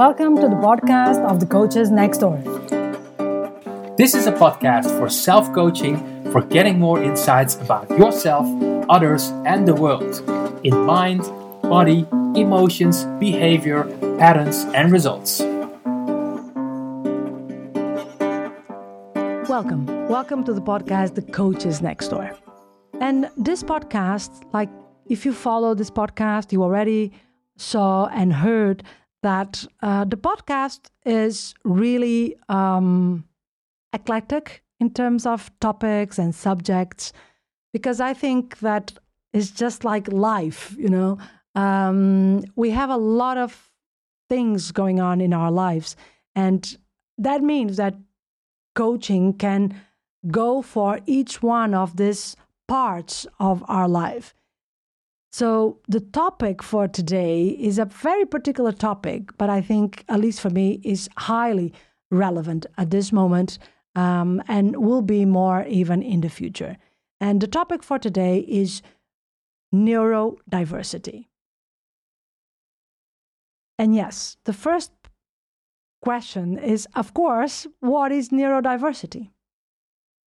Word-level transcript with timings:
Welcome 0.00 0.36
to 0.36 0.48
the 0.48 0.56
podcast 0.56 1.22
of 1.28 1.40
the 1.40 1.46
Coaches 1.46 1.90
Next 1.90 2.20
Door. 2.20 2.38
This 3.98 4.14
is 4.14 4.26
a 4.26 4.32
podcast 4.32 4.88
for 4.98 5.10
self 5.10 5.52
coaching, 5.52 5.98
for 6.32 6.40
getting 6.40 6.78
more 6.78 7.02
insights 7.02 7.56
about 7.56 7.90
yourself, 7.90 8.46
others, 8.88 9.28
and 9.44 9.68
the 9.68 9.74
world 9.74 10.22
in 10.64 10.74
mind, 10.86 11.20
body, 11.60 12.06
emotions, 12.34 13.04
behavior, 13.20 13.84
patterns, 14.16 14.64
and 14.72 14.90
results. 14.90 15.40
Welcome. 19.50 19.84
Welcome 20.08 20.44
to 20.44 20.54
the 20.54 20.62
podcast, 20.62 21.14
The 21.14 21.30
Coaches 21.30 21.82
Next 21.82 22.08
Door. 22.08 22.38
And 23.02 23.28
this 23.36 23.62
podcast, 23.62 24.44
like 24.54 24.70
if 25.04 25.26
you 25.26 25.34
follow 25.34 25.74
this 25.74 25.90
podcast, 25.90 26.52
you 26.52 26.62
already 26.62 27.12
saw 27.58 28.06
and 28.06 28.32
heard 28.32 28.82
that 29.22 29.66
uh, 29.82 30.04
the 30.04 30.16
podcast 30.16 30.90
is 31.04 31.54
really 31.64 32.36
um, 32.48 33.24
eclectic 33.92 34.62
in 34.78 34.90
terms 34.90 35.26
of 35.26 35.50
topics 35.60 36.18
and 36.18 36.34
subjects, 36.34 37.12
because 37.72 38.00
I 38.00 38.14
think 38.14 38.60
that 38.60 38.92
it's 39.32 39.50
just 39.50 39.84
like 39.84 40.10
life, 40.10 40.74
you 40.78 40.88
know. 40.88 41.18
Um, 41.54 42.42
we 42.56 42.70
have 42.70 42.90
a 42.90 42.96
lot 42.96 43.36
of 43.36 43.70
things 44.28 44.72
going 44.72 45.00
on 45.00 45.20
in 45.20 45.32
our 45.32 45.50
lives, 45.50 45.96
and 46.34 46.76
that 47.18 47.42
means 47.42 47.76
that 47.76 47.94
coaching 48.74 49.34
can 49.34 49.74
go 50.30 50.62
for 50.62 51.00
each 51.06 51.42
one 51.42 51.74
of 51.74 51.96
these 51.96 52.36
parts 52.68 53.26
of 53.38 53.64
our 53.68 53.88
life. 53.88 54.34
So, 55.32 55.78
the 55.86 56.00
topic 56.00 56.60
for 56.60 56.88
today 56.88 57.48
is 57.48 57.78
a 57.78 57.84
very 57.84 58.26
particular 58.26 58.72
topic, 58.72 59.36
but 59.38 59.48
I 59.48 59.60
think, 59.60 60.04
at 60.08 60.20
least 60.20 60.40
for 60.40 60.50
me, 60.50 60.80
is 60.82 61.08
highly 61.16 61.72
relevant 62.10 62.66
at 62.76 62.90
this 62.90 63.12
moment 63.12 63.58
um, 63.94 64.42
and 64.48 64.76
will 64.76 65.02
be 65.02 65.24
more 65.24 65.64
even 65.66 66.02
in 66.02 66.20
the 66.20 66.28
future. 66.28 66.76
And 67.20 67.40
the 67.40 67.46
topic 67.46 67.84
for 67.84 67.98
today 67.98 68.40
is 68.48 68.82
neurodiversity. 69.72 71.26
And 73.78 73.94
yes, 73.94 74.36
the 74.44 74.52
first 74.52 74.90
question 76.02 76.58
is, 76.58 76.88
of 76.94 77.14
course, 77.14 77.66
what 77.80 78.10
is 78.10 78.30
neurodiversity? 78.30 79.30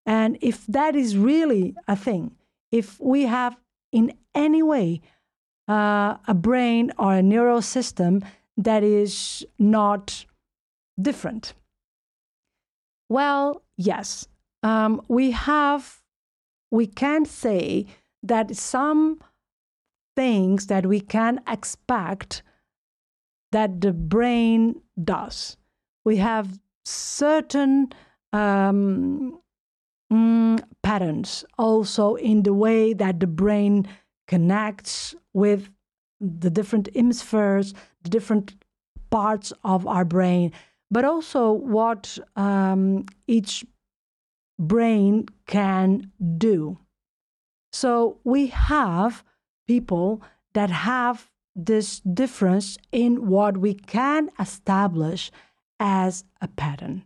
And 0.06 0.38
if 0.42 0.66
that 0.68 0.96
is 0.96 1.18
really 1.18 1.76
a 1.88 1.96
thing, 1.96 2.36
if 2.72 3.00
we 3.00 3.24
have 3.24 3.58
in 3.94 4.14
any 4.36 4.62
way 4.62 5.00
uh, 5.70 6.18
a 6.28 6.34
brain 6.34 6.92
or 6.98 7.14
a 7.14 7.24
neural 7.24 7.62
system 7.62 8.22
that 8.58 8.84
is 8.84 9.46
not 9.58 10.26
different? 11.02 11.54
Well, 13.10 13.64
yes. 13.78 14.28
Um, 14.64 15.02
we 15.08 15.32
have, 15.32 16.02
we 16.72 16.88
can 16.88 17.26
say 17.26 17.86
that 18.24 18.56
some 18.56 19.22
things 20.16 20.68
that 20.68 20.86
we 20.86 21.00
can 21.00 21.42
expect 21.48 22.44
that 23.52 23.82
the 23.82 23.94
brain 23.94 24.82
does. 25.04 25.58
We 26.04 26.18
have 26.18 26.60
certain 26.86 27.94
um, 28.32 29.40
mm, 30.14 30.64
patterns 30.84 31.44
also 31.58 32.16
in 32.16 32.44
the 32.44 32.54
way 32.54 32.94
that 32.94 33.20
the 33.20 33.28
brain 33.28 33.88
connects 34.28 35.16
with 35.34 35.70
the 36.20 36.50
different 36.50 36.90
hemispheres, 36.96 37.74
the 38.04 38.10
different 38.10 38.56
parts 39.10 39.52
of 39.64 39.86
our 39.88 40.06
brain, 40.06 40.52
but 40.90 41.04
also 41.04 41.52
what 41.52 42.18
um, 42.36 43.06
each 43.28 43.66
brain 44.60 45.26
can 45.48 46.12
do. 46.38 46.78
So 47.72 48.20
we 48.24 48.48
have 48.48 49.24
people 49.68 50.22
that 50.54 50.70
have 50.70 51.32
this 51.56 52.00
difference 52.02 52.78
in 52.92 53.28
what 53.28 53.58
we 53.58 53.74
can 53.74 54.30
establish 54.40 55.32
as 55.80 56.24
a 56.42 56.48
pattern. 56.48 57.06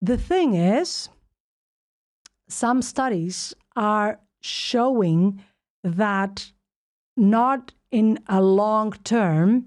The 0.00 0.16
thing 0.16 0.54
is, 0.54 1.08
some 2.48 2.82
studies 2.82 3.54
are 3.74 4.20
showing 4.40 5.42
that 5.82 6.52
not 7.16 7.72
in 7.90 8.18
a 8.28 8.40
long 8.42 8.92
term, 9.04 9.66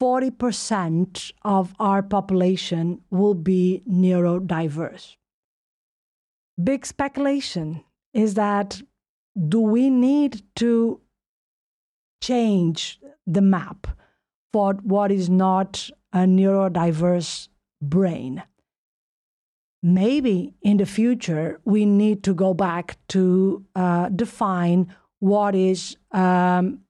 40% 0.00 1.32
of 1.42 1.74
our 1.78 2.02
population 2.02 3.00
will 3.10 3.34
be 3.34 3.82
neurodiverse. 3.88 5.16
Big 6.62 6.84
speculation 6.84 7.84
is 8.12 8.34
that 8.34 8.82
do 9.48 9.60
we 9.60 9.90
need 9.90 10.42
to 10.56 11.00
change 12.22 13.00
the 13.26 13.40
map 13.40 13.86
for 14.52 14.74
what 14.82 15.10
is 15.10 15.30
not 15.30 15.88
a 16.12 16.20
neurodiverse 16.20 17.48
brain? 17.80 18.42
Maybe 19.82 20.54
in 20.62 20.76
the 20.76 20.86
future 20.86 21.60
we 21.64 21.84
need 21.84 22.22
to 22.22 22.34
go 22.34 22.54
back 22.54 22.96
to 23.08 23.64
uh, 23.74 24.08
define 24.10 24.94
what 25.18 25.54
is 25.54 25.96
um, 26.12 26.80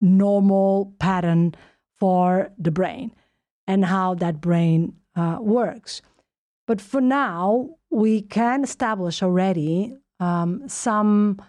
normal 0.00 0.94
pattern 0.98 1.54
for 1.98 2.50
the 2.58 2.70
brain 2.70 3.12
and 3.66 3.84
how 3.84 4.14
that 4.14 4.40
brain 4.40 4.94
uh, 5.16 5.38
works. 5.40 6.02
But 6.66 6.80
for 6.80 7.00
now, 7.00 7.70
we 7.90 8.22
can 8.22 8.64
establish 8.64 9.22
already 9.22 9.96
um, 10.20 10.68
some 10.68 11.40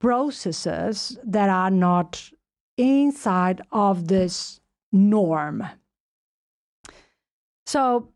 processes 0.00 1.18
that 1.24 1.48
are 1.48 1.70
not 1.70 2.30
inside 2.76 3.60
of 3.72 4.08
this 4.08 4.60
norm. 4.92 5.64
So 7.68 8.08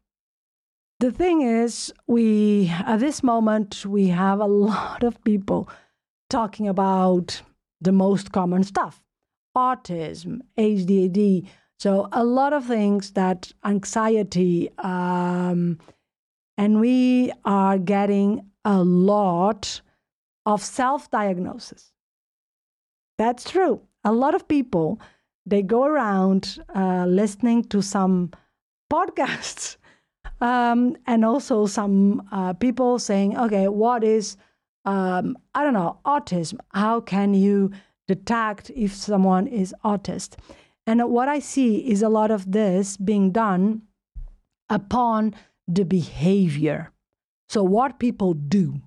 the 0.98 1.12
thing 1.12 1.42
is, 1.42 1.92
we 2.06 2.72
at 2.86 3.00
this 3.00 3.22
moment 3.22 3.84
we 3.84 4.08
have 4.08 4.40
a 4.40 4.46
lot 4.70 5.02
of 5.02 5.22
people 5.24 5.68
talking 6.30 6.66
about 6.68 7.42
the 7.78 7.92
most 7.92 8.32
common 8.32 8.64
stuff: 8.64 9.02
autism, 9.54 10.40
ADHD. 10.56 11.46
So 11.78 12.08
a 12.12 12.24
lot 12.24 12.54
of 12.54 12.64
things 12.64 13.10
that 13.10 13.52
anxiety, 13.62 14.70
um, 14.78 15.78
and 16.56 16.80
we 16.80 17.30
are 17.44 17.76
getting 17.76 18.46
a 18.64 18.82
lot 18.82 19.82
of 20.46 20.62
self-diagnosis. 20.62 21.92
That's 23.18 23.50
true. 23.50 23.82
A 24.02 24.12
lot 24.12 24.34
of 24.34 24.48
people 24.48 24.98
they 25.44 25.60
go 25.60 25.84
around 25.84 26.58
uh, 26.74 27.04
listening 27.06 27.64
to 27.64 27.82
some 27.82 28.30
podcasts. 28.92 29.76
Um, 30.40 30.96
and 31.06 31.24
also 31.24 31.66
some 31.66 32.28
uh, 32.32 32.52
people 32.54 32.98
saying, 32.98 33.38
okay, 33.38 33.68
what 33.68 34.02
is, 34.02 34.36
um, 34.84 35.38
I 35.54 35.62
don't 35.62 35.72
know, 35.72 36.00
autism? 36.04 36.58
How 36.70 37.00
can 37.00 37.32
you 37.32 37.70
detect 38.08 38.68
if 38.74 38.92
someone 38.92 39.46
is 39.46 39.72
autist? 39.84 40.34
And 40.84 41.08
what 41.08 41.28
I 41.28 41.38
see 41.38 41.76
is 41.88 42.02
a 42.02 42.08
lot 42.08 42.32
of 42.32 42.50
this 42.50 42.96
being 42.96 43.30
done 43.30 43.82
upon 44.68 45.36
the 45.68 45.84
behavior. 45.84 46.90
So, 47.48 47.62
what 47.62 48.00
people 48.00 48.34
do. 48.34 48.80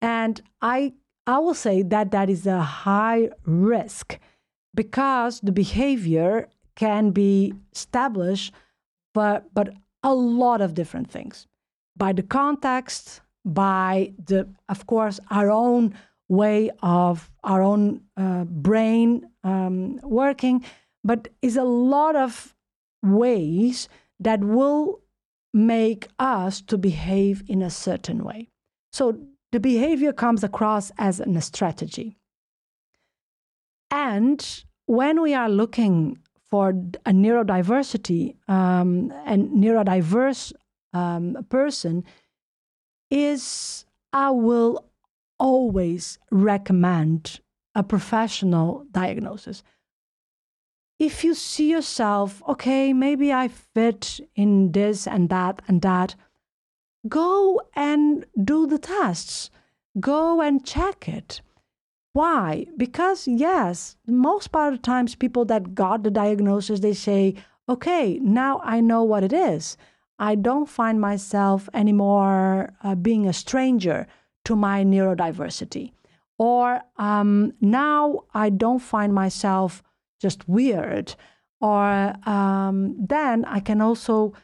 And 0.00 0.40
I, 0.62 0.94
I 1.26 1.40
will 1.40 1.54
say 1.54 1.82
that 1.82 2.10
that 2.12 2.30
is 2.30 2.46
a 2.46 2.62
high 2.62 3.28
risk 3.44 4.18
because 4.74 5.40
the 5.40 5.52
behavior 5.52 6.48
can 6.74 7.10
be 7.10 7.52
established 7.74 8.54
but 9.14 9.52
but 9.54 9.70
a 10.02 10.14
lot 10.14 10.60
of 10.60 10.74
different 10.74 11.10
things. 11.10 11.46
By 11.96 12.12
the 12.12 12.22
context 12.22 13.20
by 13.44 14.12
the 14.26 14.48
of 14.68 14.86
course 14.86 15.18
our 15.30 15.50
own 15.50 15.94
way 16.28 16.70
of 16.82 17.30
our 17.42 17.62
own 17.62 18.02
uh, 18.16 18.44
brain 18.44 19.28
um, 19.44 19.98
working 20.02 20.64
but 21.02 21.28
is 21.40 21.56
a 21.56 21.64
lot 21.64 22.14
of 22.14 22.54
ways 23.02 23.88
that 24.18 24.40
will 24.40 25.00
make 25.52 26.08
us 26.18 26.60
to 26.60 26.76
behave 26.78 27.42
in 27.48 27.62
a 27.62 27.70
certain 27.70 28.22
way. 28.22 28.50
So 28.92 29.18
the 29.50 29.58
behavior 29.58 30.12
comes 30.12 30.44
across 30.44 30.92
as 30.98 31.18
a 31.18 31.40
strategy. 31.40 32.18
And 33.90 34.64
when 34.86 35.20
we 35.22 35.34
are 35.34 35.48
looking 35.48 36.18
for 36.50 36.70
a 36.70 37.12
neurodiversity 37.12 38.34
um, 38.48 39.12
and 39.24 39.50
neurodiverse 39.50 40.52
um, 40.92 41.46
person 41.48 42.04
is 43.10 43.84
I 44.12 44.30
will 44.30 44.84
always 45.38 46.18
recommend 46.30 47.40
a 47.74 47.82
professional 47.82 48.84
diagnosis. 48.90 49.62
if 51.00 51.24
you 51.24 51.34
see 51.34 51.70
yourself, 51.70 52.42
okay, 52.46 52.92
maybe 52.92 53.32
I 53.32 53.48
fit 53.48 54.20
in 54.36 54.72
this 54.72 55.06
and 55.06 55.30
that 55.30 55.62
and 55.66 55.80
that, 55.80 56.14
go 57.08 57.62
and 57.74 58.26
do 58.44 58.66
the 58.66 58.78
tests. 58.78 59.50
Go 59.98 60.42
and 60.42 60.64
check 60.64 61.08
it. 61.08 61.40
Why? 62.20 62.66
Because, 62.76 63.26
yes, 63.26 63.96
most 64.06 64.48
part 64.48 64.74
of 64.74 64.78
the 64.78 64.82
times, 64.82 65.14
people 65.14 65.46
that 65.46 65.74
got 65.74 66.02
the 66.02 66.10
diagnosis, 66.10 66.80
they 66.80 66.92
say, 66.92 67.34
okay, 67.66 68.18
now 68.22 68.60
I 68.62 68.82
know 68.82 69.02
what 69.02 69.24
it 69.24 69.32
is. 69.32 69.78
I 70.18 70.34
don't 70.34 70.68
find 70.68 71.00
myself 71.00 71.70
anymore 71.72 72.74
uh, 72.84 72.94
being 72.94 73.26
a 73.26 73.32
stranger 73.32 74.06
to 74.44 74.54
my 74.54 74.84
neurodiversity. 74.84 75.92
Or 76.36 76.82
um, 76.98 77.54
now 77.62 78.24
I 78.34 78.50
don't 78.50 78.80
find 78.80 79.14
myself 79.14 79.82
just 80.20 80.46
weird. 80.46 81.14
Or 81.58 82.12
um, 82.28 82.96
then 82.98 83.46
I 83.46 83.60
can 83.60 83.80
also 83.80 84.34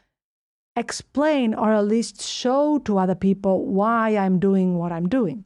explain 0.77 1.53
or 1.53 1.75
at 1.75 1.87
least 1.87 2.23
show 2.23 2.79
to 2.87 2.97
other 2.97 3.15
people 3.15 3.67
why 3.67 4.17
I'm 4.17 4.39
doing 4.39 4.79
what 4.79 4.93
I'm 4.93 5.11
doing. 5.11 5.45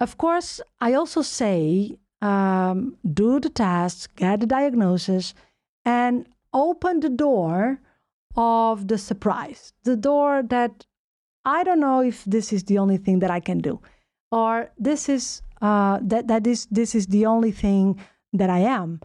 Of 0.00 0.18
course, 0.18 0.60
I 0.80 0.94
also 0.94 1.22
say 1.22 1.96
um, 2.20 2.96
do 3.12 3.40
the 3.40 3.50
tests, 3.50 4.06
get 4.06 4.40
the 4.40 4.46
diagnosis, 4.46 5.34
and 5.84 6.26
open 6.52 7.00
the 7.00 7.10
door 7.10 7.80
of 8.36 8.88
the 8.88 8.98
surprise, 8.98 9.72
the 9.84 9.96
door 9.96 10.42
that 10.42 10.86
I 11.44 11.62
don't 11.62 11.80
know 11.80 12.00
if 12.00 12.24
this 12.24 12.52
is 12.52 12.64
the 12.64 12.78
only 12.78 12.96
thing 12.96 13.18
that 13.20 13.30
I 13.30 13.40
can 13.40 13.58
do, 13.58 13.80
or 14.32 14.70
this 14.78 15.08
is 15.08 15.42
uh, 15.60 15.98
that 16.02 16.26
that 16.28 16.46
is 16.46 16.66
this 16.70 16.94
is 16.94 17.06
the 17.08 17.26
only 17.26 17.52
thing 17.52 18.00
that 18.32 18.50
I 18.50 18.60
am. 18.60 19.00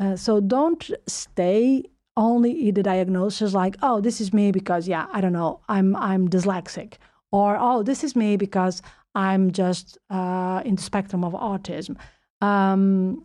Uh, 0.00 0.16
so 0.16 0.40
don't 0.40 0.90
stay 1.06 1.84
only 2.16 2.68
in 2.68 2.74
the 2.74 2.82
diagnosis 2.82 3.54
like, 3.54 3.76
oh, 3.82 4.00
this 4.00 4.20
is 4.20 4.32
me 4.32 4.50
because 4.50 4.88
yeah, 4.88 5.06
I 5.12 5.20
don't 5.20 5.32
know, 5.32 5.60
I'm 5.68 5.94
I'm 5.96 6.28
dyslexic, 6.28 6.94
or 7.30 7.56
oh, 7.60 7.82
this 7.82 8.02
is 8.02 8.16
me 8.16 8.36
because 8.36 8.82
I'm 9.14 9.50
just 9.50 9.98
uh, 10.10 10.62
in 10.64 10.76
the 10.76 10.82
spectrum 10.82 11.24
of 11.24 11.32
autism. 11.32 11.96
Um, 12.40 13.22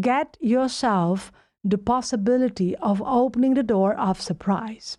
get 0.00 0.36
yourself 0.40 1.32
the 1.64 1.78
possibility 1.78 2.76
of 2.76 3.02
opening 3.02 3.54
the 3.54 3.62
door 3.62 3.94
of 3.94 4.20
surprise. 4.20 4.98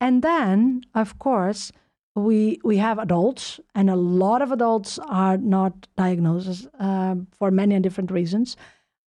And 0.00 0.22
then, 0.22 0.82
of 0.94 1.18
course, 1.18 1.72
we 2.14 2.58
we 2.64 2.78
have 2.78 2.98
adults, 2.98 3.60
and 3.74 3.88
a 3.88 3.96
lot 3.96 4.42
of 4.42 4.50
adults 4.50 4.98
are 4.98 5.36
not 5.36 5.86
diagnosed 5.96 6.66
uh, 6.78 7.16
for 7.32 7.50
many 7.50 7.78
different 7.80 8.10
reasons. 8.10 8.56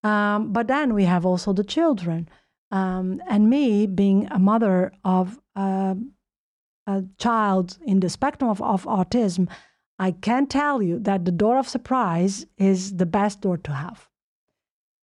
Um, 0.04 0.54
but 0.54 0.68
then 0.68 0.94
we 0.94 1.06
have 1.06 1.26
also 1.26 1.54
the 1.54 1.64
children, 1.64 2.30
um, 2.72 3.22
and 3.28 3.50
me 3.50 3.88
being 3.88 4.28
a 4.32 4.40
mother 4.40 4.92
of 5.04 5.40
uh, 5.56 5.96
a 6.88 7.04
child 7.18 7.78
in 7.86 8.00
the 8.00 8.10
spectrum 8.10 8.50
of, 8.50 8.62
of 8.62 8.86
autism, 8.86 9.48
I 10.00 10.12
can 10.12 10.48
tell 10.48 10.82
you 10.82 11.00
that 11.00 11.26
the 11.26 11.32
door 11.32 11.58
of 11.58 11.68
surprise 11.68 12.46
is 12.58 12.98
the 12.98 13.06
best 13.06 13.42
door 13.42 13.58
to 13.58 13.74
have. 13.74 14.10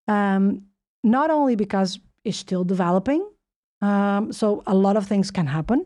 Um, 0.07 0.63
not 1.03 1.29
only 1.29 1.55
because 1.55 1.99
it's 2.23 2.37
still 2.37 2.63
developing, 2.63 3.27
um, 3.81 4.31
so 4.31 4.61
a 4.67 4.75
lot 4.75 4.97
of 4.97 5.07
things 5.07 5.31
can 5.31 5.47
happen, 5.47 5.85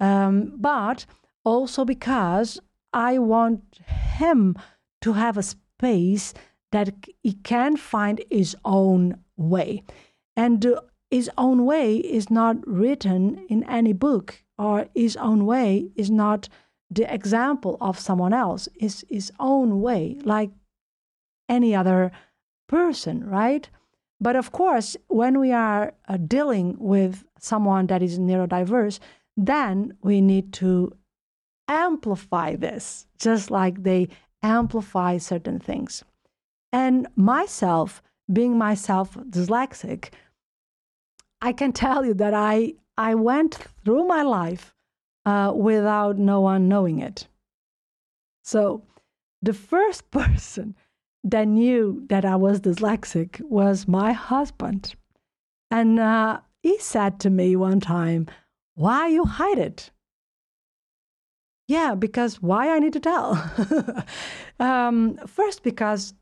um, 0.00 0.54
but 0.56 1.06
also 1.44 1.84
because 1.84 2.58
I 2.92 3.18
want 3.18 3.80
him 3.86 4.56
to 5.02 5.12
have 5.12 5.36
a 5.36 5.42
space 5.42 6.34
that 6.72 6.94
he 7.22 7.34
can 7.34 7.76
find 7.76 8.22
his 8.30 8.56
own 8.64 9.18
way. 9.36 9.82
And 10.36 10.64
uh, 10.66 10.80
his 11.10 11.30
own 11.38 11.64
way 11.64 11.96
is 11.96 12.30
not 12.30 12.56
written 12.66 13.46
in 13.48 13.64
any 13.64 13.92
book, 13.92 14.42
or 14.58 14.88
his 14.94 15.16
own 15.16 15.46
way 15.46 15.90
is 15.94 16.10
not 16.10 16.48
the 16.90 17.12
example 17.12 17.76
of 17.80 17.98
someone 17.98 18.32
else, 18.32 18.68
is 18.76 19.04
his 19.08 19.32
own 19.38 19.80
way, 19.80 20.18
like 20.24 20.50
any 21.48 21.74
other 21.74 22.10
person, 22.68 23.24
right? 23.28 23.68
But 24.20 24.36
of 24.36 24.52
course, 24.52 24.96
when 25.08 25.38
we 25.38 25.52
are 25.52 25.94
uh, 26.08 26.16
dealing 26.16 26.76
with 26.78 27.24
someone 27.38 27.86
that 27.86 28.02
is 28.02 28.18
neurodiverse, 28.18 28.98
then 29.36 29.96
we 30.02 30.20
need 30.20 30.52
to 30.54 30.96
amplify 31.68 32.56
this, 32.56 33.06
just 33.18 33.50
like 33.50 33.82
they 33.82 34.08
amplify 34.42 35.18
certain 35.18 35.58
things. 35.58 36.02
And 36.72 37.06
myself, 37.14 38.02
being 38.32 38.58
myself 38.58 39.14
dyslexic, 39.30 40.10
I 41.40 41.52
can 41.52 41.72
tell 41.72 42.04
you 42.04 42.14
that 42.14 42.34
I, 42.34 42.74
I 42.96 43.14
went 43.14 43.58
through 43.84 44.06
my 44.06 44.22
life 44.22 44.74
uh, 45.28 45.52
without 45.52 46.16
no 46.16 46.40
one 46.40 46.68
knowing 46.68 47.00
it. 47.00 47.26
So 48.42 48.82
the 49.42 49.52
first 49.52 50.10
person 50.20 50.74
that 51.24 51.46
knew 51.46 52.04
that 52.08 52.24
I 52.24 52.36
was 52.36 52.60
dyslexic 52.60 53.40
was 53.42 53.86
my 53.86 54.12
husband. 54.12 54.94
And 55.70 56.00
uh, 56.00 56.40
he 56.62 56.78
said 56.78 57.20
to 57.20 57.30
me 57.30 57.56
one 57.56 57.80
time, 57.80 58.26
Why 58.74 59.08
you 59.08 59.24
hide 59.24 59.58
it? 59.58 59.90
Yeah, 61.66 61.94
because 61.94 62.40
why 62.40 62.74
I 62.74 62.78
need 62.78 62.94
to 62.94 63.00
tell? 63.00 63.26
um, 64.60 65.18
first, 65.26 65.62
because, 65.62 66.14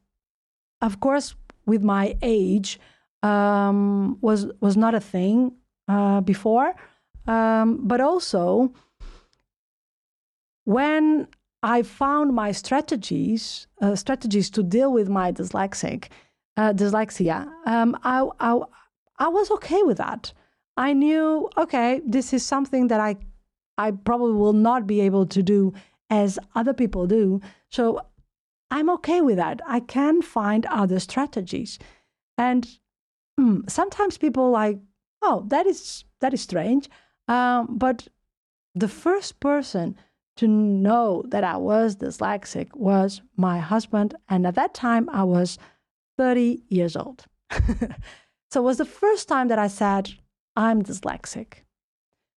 of 0.80 0.98
course, 0.98 1.36
with 1.66 1.84
my 1.84 2.16
age, 2.22 2.80
um, 3.22 4.18
was 4.20 4.46
was 4.60 4.76
not 4.76 4.96
a 4.96 5.00
thing 5.00 5.52
uh, 5.86 6.20
before, 6.20 6.74
um, 7.28 7.86
but 7.86 8.00
also 8.00 8.72
when 10.66 11.28
I 11.62 11.82
found 11.82 12.34
my 12.34 12.52
strategies, 12.52 13.66
uh, 13.80 13.94
strategies 13.94 14.50
to 14.50 14.62
deal 14.62 14.92
with 14.92 15.08
my 15.08 15.32
dyslexic, 15.32 16.08
uh, 16.56 16.72
dyslexia. 16.72 17.48
Um, 17.66 17.96
I, 18.02 18.28
I, 18.40 18.60
I 19.18 19.28
was 19.28 19.50
okay 19.52 19.82
with 19.84 19.98
that. 19.98 20.32
I 20.76 20.92
knew, 20.92 21.48
okay, 21.56 22.02
this 22.04 22.32
is 22.32 22.44
something 22.44 22.88
that 22.88 23.00
I, 23.00 23.16
I 23.78 23.92
probably 23.92 24.32
will 24.32 24.52
not 24.52 24.86
be 24.86 25.00
able 25.00 25.24
to 25.26 25.42
do 25.42 25.72
as 26.10 26.38
other 26.56 26.74
people 26.74 27.06
do. 27.06 27.40
So 27.70 28.00
I'm 28.70 28.90
okay 28.90 29.20
with 29.20 29.36
that. 29.36 29.60
I 29.66 29.80
can 29.80 30.22
find 30.22 30.66
other 30.66 30.98
strategies, 30.98 31.78
and 32.36 32.68
mm, 33.38 33.70
sometimes 33.70 34.18
people 34.18 34.50
like, 34.50 34.78
oh, 35.22 35.44
that 35.48 35.66
is 35.66 36.04
that 36.20 36.34
is 36.34 36.40
strange. 36.40 36.88
Um, 37.28 37.78
but 37.78 38.08
the 38.74 38.88
first 38.88 39.38
person 39.40 39.96
to 40.36 40.46
know 40.46 41.24
that 41.28 41.44
I 41.44 41.56
was 41.56 41.96
dyslexic 41.96 42.74
was 42.74 43.22
my 43.36 43.58
husband. 43.58 44.14
And 44.28 44.46
at 44.46 44.54
that 44.54 44.74
time, 44.74 45.08
I 45.10 45.24
was 45.24 45.58
30 46.18 46.62
years 46.68 46.96
old. 46.96 47.24
so 48.50 48.60
it 48.60 48.64
was 48.64 48.78
the 48.78 48.84
first 48.84 49.28
time 49.28 49.48
that 49.48 49.58
I 49.58 49.68
said, 49.68 50.14
I'm 50.54 50.82
dyslexic. 50.82 51.64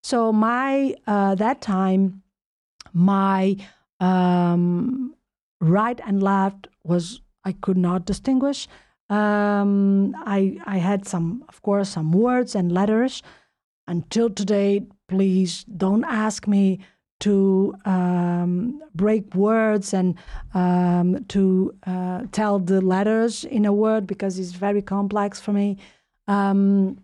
So 0.03 0.31
my, 0.31 0.95
uh, 1.07 1.35
that 1.35 1.61
time, 1.61 2.23
my 2.93 3.57
um, 3.99 5.13
right 5.59 5.99
and 6.05 6.23
left 6.23 6.67
was, 6.83 7.21
I 7.43 7.51
could 7.51 7.77
not 7.77 8.05
distinguish. 8.05 8.67
Um, 9.09 10.15
I, 10.19 10.57
I 10.65 10.77
had 10.77 11.07
some, 11.07 11.43
of 11.49 11.61
course, 11.61 11.89
some 11.89 12.11
words 12.11 12.55
and 12.55 12.71
letters. 12.71 13.23
Until 13.87 14.29
today, 14.29 14.85
please 15.07 15.63
don't 15.63 16.03
ask 16.05 16.47
me 16.47 16.79
to 17.19 17.75
um, 17.85 18.81
break 18.95 19.33
words 19.35 19.93
and 19.93 20.15
um, 20.53 21.25
to 21.25 21.75
uh, 21.85 22.23
tell 22.31 22.59
the 22.59 22.81
letters 22.81 23.43
in 23.43 23.65
a 23.65 23.73
word 23.73 24.07
because 24.07 24.39
it's 24.39 24.51
very 24.51 24.81
complex 24.81 25.39
for 25.39 25.53
me. 25.53 25.77
Um, 26.27 26.99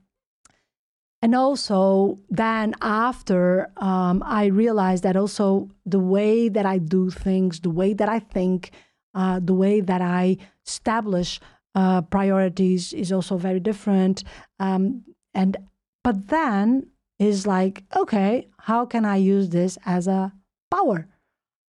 and 1.21 1.33
also, 1.33 2.19
then 2.29 2.75
after 2.81 3.71
um, 3.77 4.21
I 4.25 4.45
realized 4.45 5.03
that 5.03 5.17
also 5.17 5.71
the 5.85 5.99
way 5.99 6.49
that 6.49 6.65
I 6.65 6.77
do 6.77 7.09
things, 7.09 7.61
the 7.61 7.71
way 7.71 7.93
that 7.93 8.07
I 8.07 8.19
think, 8.19 8.71
uh, 9.15 9.39
the 9.43 9.55
way 9.55 9.81
that 9.81 10.01
I 10.01 10.37
establish 10.67 11.39
uh, 11.73 12.03
priorities 12.03 12.93
is 12.93 13.11
also 13.11 13.37
very 13.37 13.59
different. 13.59 14.23
Um, 14.59 15.03
and 15.33 15.57
but 16.03 16.27
then 16.27 16.87
is 17.19 17.47
like, 17.47 17.83
okay, 17.95 18.47
how 18.59 18.85
can 18.85 19.05
I 19.05 19.17
use 19.17 19.49
this 19.49 19.77
as 19.85 20.07
a 20.07 20.33
power? 20.69 21.07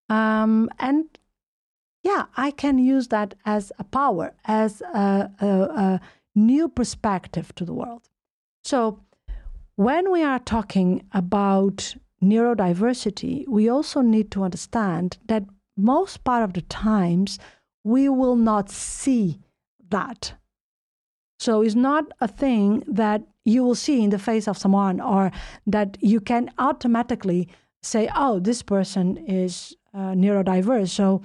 Um, 0.09 0.69
and 0.79 1.05
yeah, 2.03 2.25
I 2.35 2.51
can 2.51 2.77
use 2.77 3.07
that 3.09 3.35
as 3.45 3.71
a 3.79 3.83
power, 3.83 4.33
as 4.45 4.81
a, 4.81 5.31
a, 5.39 5.47
a 5.47 6.01
new 6.35 6.67
perspective 6.69 7.53
to 7.55 7.65
the 7.65 7.73
world. 7.73 8.09
So, 8.63 8.99
when 9.75 10.11
we 10.11 10.23
are 10.23 10.39
talking 10.39 11.05
about 11.11 11.95
neurodiversity, 12.23 13.47
we 13.47 13.69
also 13.69 14.01
need 14.01 14.31
to 14.31 14.43
understand 14.43 15.17
that 15.27 15.43
most 15.75 16.23
part 16.23 16.43
of 16.43 16.53
the 16.53 16.61
times 16.61 17.37
we 17.83 18.09
will 18.09 18.35
not 18.35 18.71
see 18.71 19.39
that 19.89 20.33
So 21.47 21.61
it's 21.61 21.75
not 21.75 22.11
a 22.19 22.27
thing 22.27 22.83
that 22.87 23.21
you 23.45 23.63
will 23.63 23.79
see 23.85 24.03
in 24.03 24.09
the 24.09 24.19
face 24.19 24.49
of 24.49 24.57
someone 24.57 24.99
or 24.99 25.31
that 25.65 25.97
you 26.01 26.19
can 26.19 26.51
automatically 26.57 27.47
say, 27.81 28.09
oh, 28.13 28.39
this 28.39 28.61
person 28.61 29.15
is 29.15 29.73
uh, 29.93 30.11
neurodiverse. 30.23 30.89
So 30.89 31.21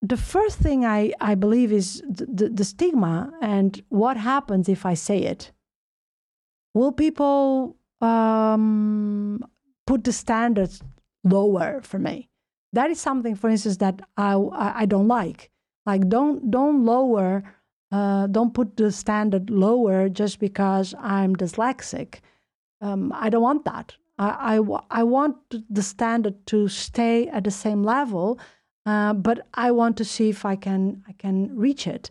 the 0.00 0.16
first 0.16 0.56
thing 0.56 0.86
I, 0.86 1.12
I 1.20 1.34
believe 1.34 1.70
is 1.70 2.02
the, 2.08 2.24
the, 2.24 2.48
the 2.48 2.64
stigma 2.64 3.30
and 3.42 3.84
what 3.90 4.16
happens 4.16 4.70
if 4.70 4.86
I 4.86 4.94
say 4.94 5.18
it. 5.18 5.52
Will 6.72 6.92
people 6.92 7.76
um, 8.00 9.44
put 9.86 10.04
the 10.04 10.12
standards 10.14 10.80
lower 11.24 11.82
for 11.82 11.98
me? 11.98 12.30
That 12.72 12.88
is 12.90 12.98
something, 12.98 13.34
for 13.34 13.50
instance, 13.50 13.76
that 13.84 14.00
I, 14.16 14.32
I, 14.54 14.86
don't 14.86 15.08
like. 15.08 15.50
Like, 15.84 16.08
don't, 16.08 16.50
don't 16.50 16.86
lower 16.86 17.44
uh, 17.92 18.26
don't 18.26 18.54
put 18.54 18.76
the 18.76 18.90
standard 18.90 19.50
lower 19.50 20.08
just 20.08 20.40
because 20.40 20.94
I'm 20.98 21.36
dyslexic. 21.36 22.20
Um, 22.80 23.12
I 23.14 23.28
don't 23.28 23.42
want 23.42 23.64
that. 23.66 23.94
I, 24.18 24.60
I, 24.90 25.02
want 25.02 25.36
the 25.70 25.82
standard 25.82 26.46
to 26.46 26.68
stay 26.68 27.28
at 27.28 27.44
the 27.44 27.50
same 27.50 27.82
level, 27.82 28.38
uh, 28.86 29.14
but 29.14 29.46
I 29.54 29.72
want 29.72 29.96
to 29.96 30.04
see 30.04 30.28
if 30.28 30.44
I 30.44 30.54
can 30.54 31.02
I 31.08 31.12
can 31.12 31.56
reach 31.56 31.86
it, 31.86 32.10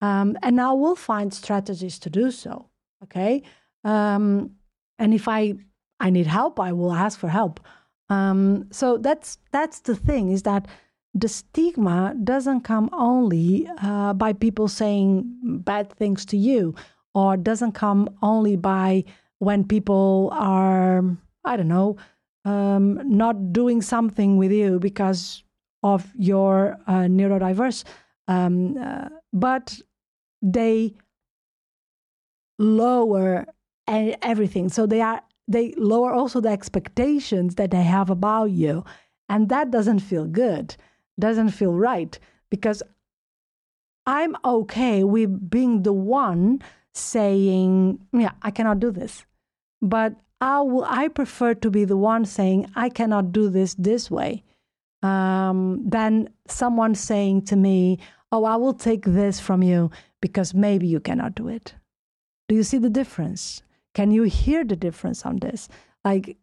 um, 0.00 0.36
and 0.42 0.60
I 0.60 0.72
will 0.72 0.96
find 0.96 1.32
strategies 1.32 1.98
to 2.00 2.10
do 2.10 2.30
so. 2.30 2.68
Okay, 3.02 3.42
um, 3.84 4.52
and 4.98 5.14
if 5.14 5.28
I 5.28 5.54
I 6.00 6.10
need 6.10 6.26
help, 6.26 6.58
I 6.58 6.72
will 6.72 6.92
ask 6.92 7.18
for 7.18 7.28
help. 7.28 7.60
Um, 8.08 8.68
so 8.72 8.96
that's 8.96 9.38
that's 9.52 9.80
the 9.80 9.94
thing 9.94 10.30
is 10.32 10.42
that 10.42 10.66
the 11.14 11.28
stigma 11.28 12.14
doesn't 12.24 12.62
come 12.62 12.88
only 12.92 13.68
uh, 13.82 14.14
by 14.14 14.32
people 14.32 14.68
saying 14.68 15.24
bad 15.42 15.92
things 15.92 16.24
to 16.26 16.36
you, 16.36 16.74
or 17.14 17.36
doesn't 17.36 17.72
come 17.72 18.08
only 18.22 18.56
by 18.56 19.04
when 19.38 19.64
people 19.64 20.30
are, 20.32 21.04
I 21.44 21.56
don't 21.56 21.68
know, 21.68 21.96
um, 22.44 23.00
not 23.04 23.52
doing 23.52 23.82
something 23.82 24.36
with 24.36 24.52
you 24.52 24.78
because 24.78 25.44
of 25.82 26.10
your 26.16 26.78
uh, 26.86 27.02
neurodiverse, 27.02 27.84
um, 28.28 28.76
uh, 28.78 29.08
but 29.32 29.78
they 30.40 30.94
lower 32.58 33.46
everything. 33.86 34.68
So 34.68 34.86
they 34.86 35.00
are 35.00 35.22
they 35.48 35.74
lower 35.76 36.12
also 36.12 36.40
the 36.40 36.48
expectations 36.48 37.56
that 37.56 37.70
they 37.70 37.82
have 37.82 38.08
about 38.08 38.50
you, 38.52 38.84
and 39.28 39.48
that 39.50 39.70
doesn't 39.70 39.98
feel 39.98 40.24
good 40.24 40.74
doesn't 41.18 41.50
feel 41.50 41.72
right 41.72 42.18
because 42.50 42.82
I'm 44.06 44.36
okay 44.44 45.04
with 45.04 45.50
being 45.50 45.82
the 45.82 45.92
one 45.92 46.60
saying, 46.92 48.00
Yeah, 48.12 48.32
I 48.42 48.50
cannot 48.50 48.80
do 48.80 48.90
this. 48.90 49.24
But 49.80 50.14
I, 50.40 50.60
will, 50.60 50.84
I 50.84 51.08
prefer 51.08 51.54
to 51.54 51.70
be 51.70 51.84
the 51.84 51.96
one 51.96 52.24
saying, 52.24 52.70
I 52.74 52.88
cannot 52.88 53.32
do 53.32 53.48
this 53.48 53.74
this 53.74 54.10
way, 54.10 54.44
um, 55.02 55.82
than 55.88 56.28
someone 56.48 56.94
saying 56.94 57.42
to 57.46 57.56
me, 57.56 57.98
Oh, 58.32 58.44
I 58.44 58.56
will 58.56 58.74
take 58.74 59.04
this 59.04 59.38
from 59.38 59.62
you 59.62 59.90
because 60.20 60.54
maybe 60.54 60.86
you 60.86 61.00
cannot 61.00 61.34
do 61.34 61.48
it. 61.48 61.74
Do 62.48 62.54
you 62.54 62.62
see 62.62 62.78
the 62.78 62.90
difference? 62.90 63.62
Can 63.94 64.10
you 64.10 64.22
hear 64.22 64.64
the 64.64 64.76
difference 64.76 65.24
on 65.26 65.38
this? 65.38 65.68
Like, 66.04 66.36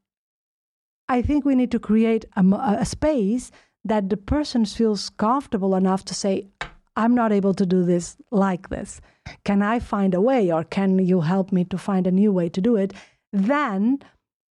I 1.07 1.21
think 1.23 1.43
we 1.43 1.55
need 1.55 1.71
to 1.71 1.79
create 1.79 2.25
a, 2.35 2.43
a 2.79 2.85
space 2.85 3.51
that 3.85 4.09
the 4.09 4.17
person 4.17 4.65
feels 4.65 5.09
comfortable 5.09 5.75
enough 5.75 6.05
to 6.05 6.13
say, 6.13 6.47
I'm 6.95 7.15
not 7.15 7.31
able 7.31 7.53
to 7.53 7.65
do 7.65 7.83
this 7.83 8.17
like 8.31 8.69
this. 8.69 8.99
Can 9.45 9.61
I 9.61 9.79
find 9.79 10.13
a 10.13 10.21
way, 10.21 10.51
or 10.51 10.63
can 10.63 10.99
you 10.99 11.21
help 11.21 11.51
me 11.51 11.63
to 11.65 11.77
find 11.77 12.05
a 12.07 12.11
new 12.11 12.31
way 12.31 12.49
to 12.49 12.61
do 12.61 12.75
it? 12.75 12.93
Then 13.31 13.99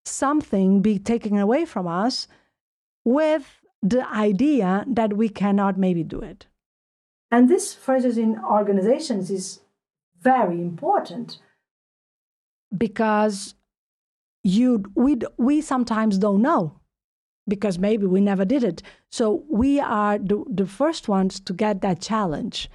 something 0.05 0.81
be 0.81 0.99
taken 0.99 1.37
away 1.39 1.65
from 1.65 1.87
us 1.87 2.29
with 3.05 3.61
the 3.83 4.09
idea 4.11 4.85
that 4.89 5.17
we 5.17 5.29
cannot 5.29 5.79
maybe 5.79 6.03
do 6.03 6.21
it. 6.21 6.47
And 7.31 7.49
this, 7.49 7.75
for 7.75 7.95
instance, 7.95 8.17
in 8.17 8.39
organizations 8.39 9.31
is 9.31 9.61
very 10.21 10.61
important 10.61 11.39
because 12.77 13.55
you 14.43 14.85
we 14.95 15.19
we 15.37 15.61
sometimes 15.61 16.19
don't 16.19 16.43
know 16.43 16.79
because 17.49 17.79
maybe 17.79 18.07
we 18.07 18.21
never 18.21 18.45
did 18.45 18.63
it. 18.63 18.83
So 19.11 19.43
we 19.49 19.81
are 19.81 20.19
the, 20.19 20.45
the 20.49 20.67
first 20.67 21.09
ones 21.09 21.41
to 21.41 21.53
get 21.53 21.81
that 21.81 22.01
challenge. 22.01 22.71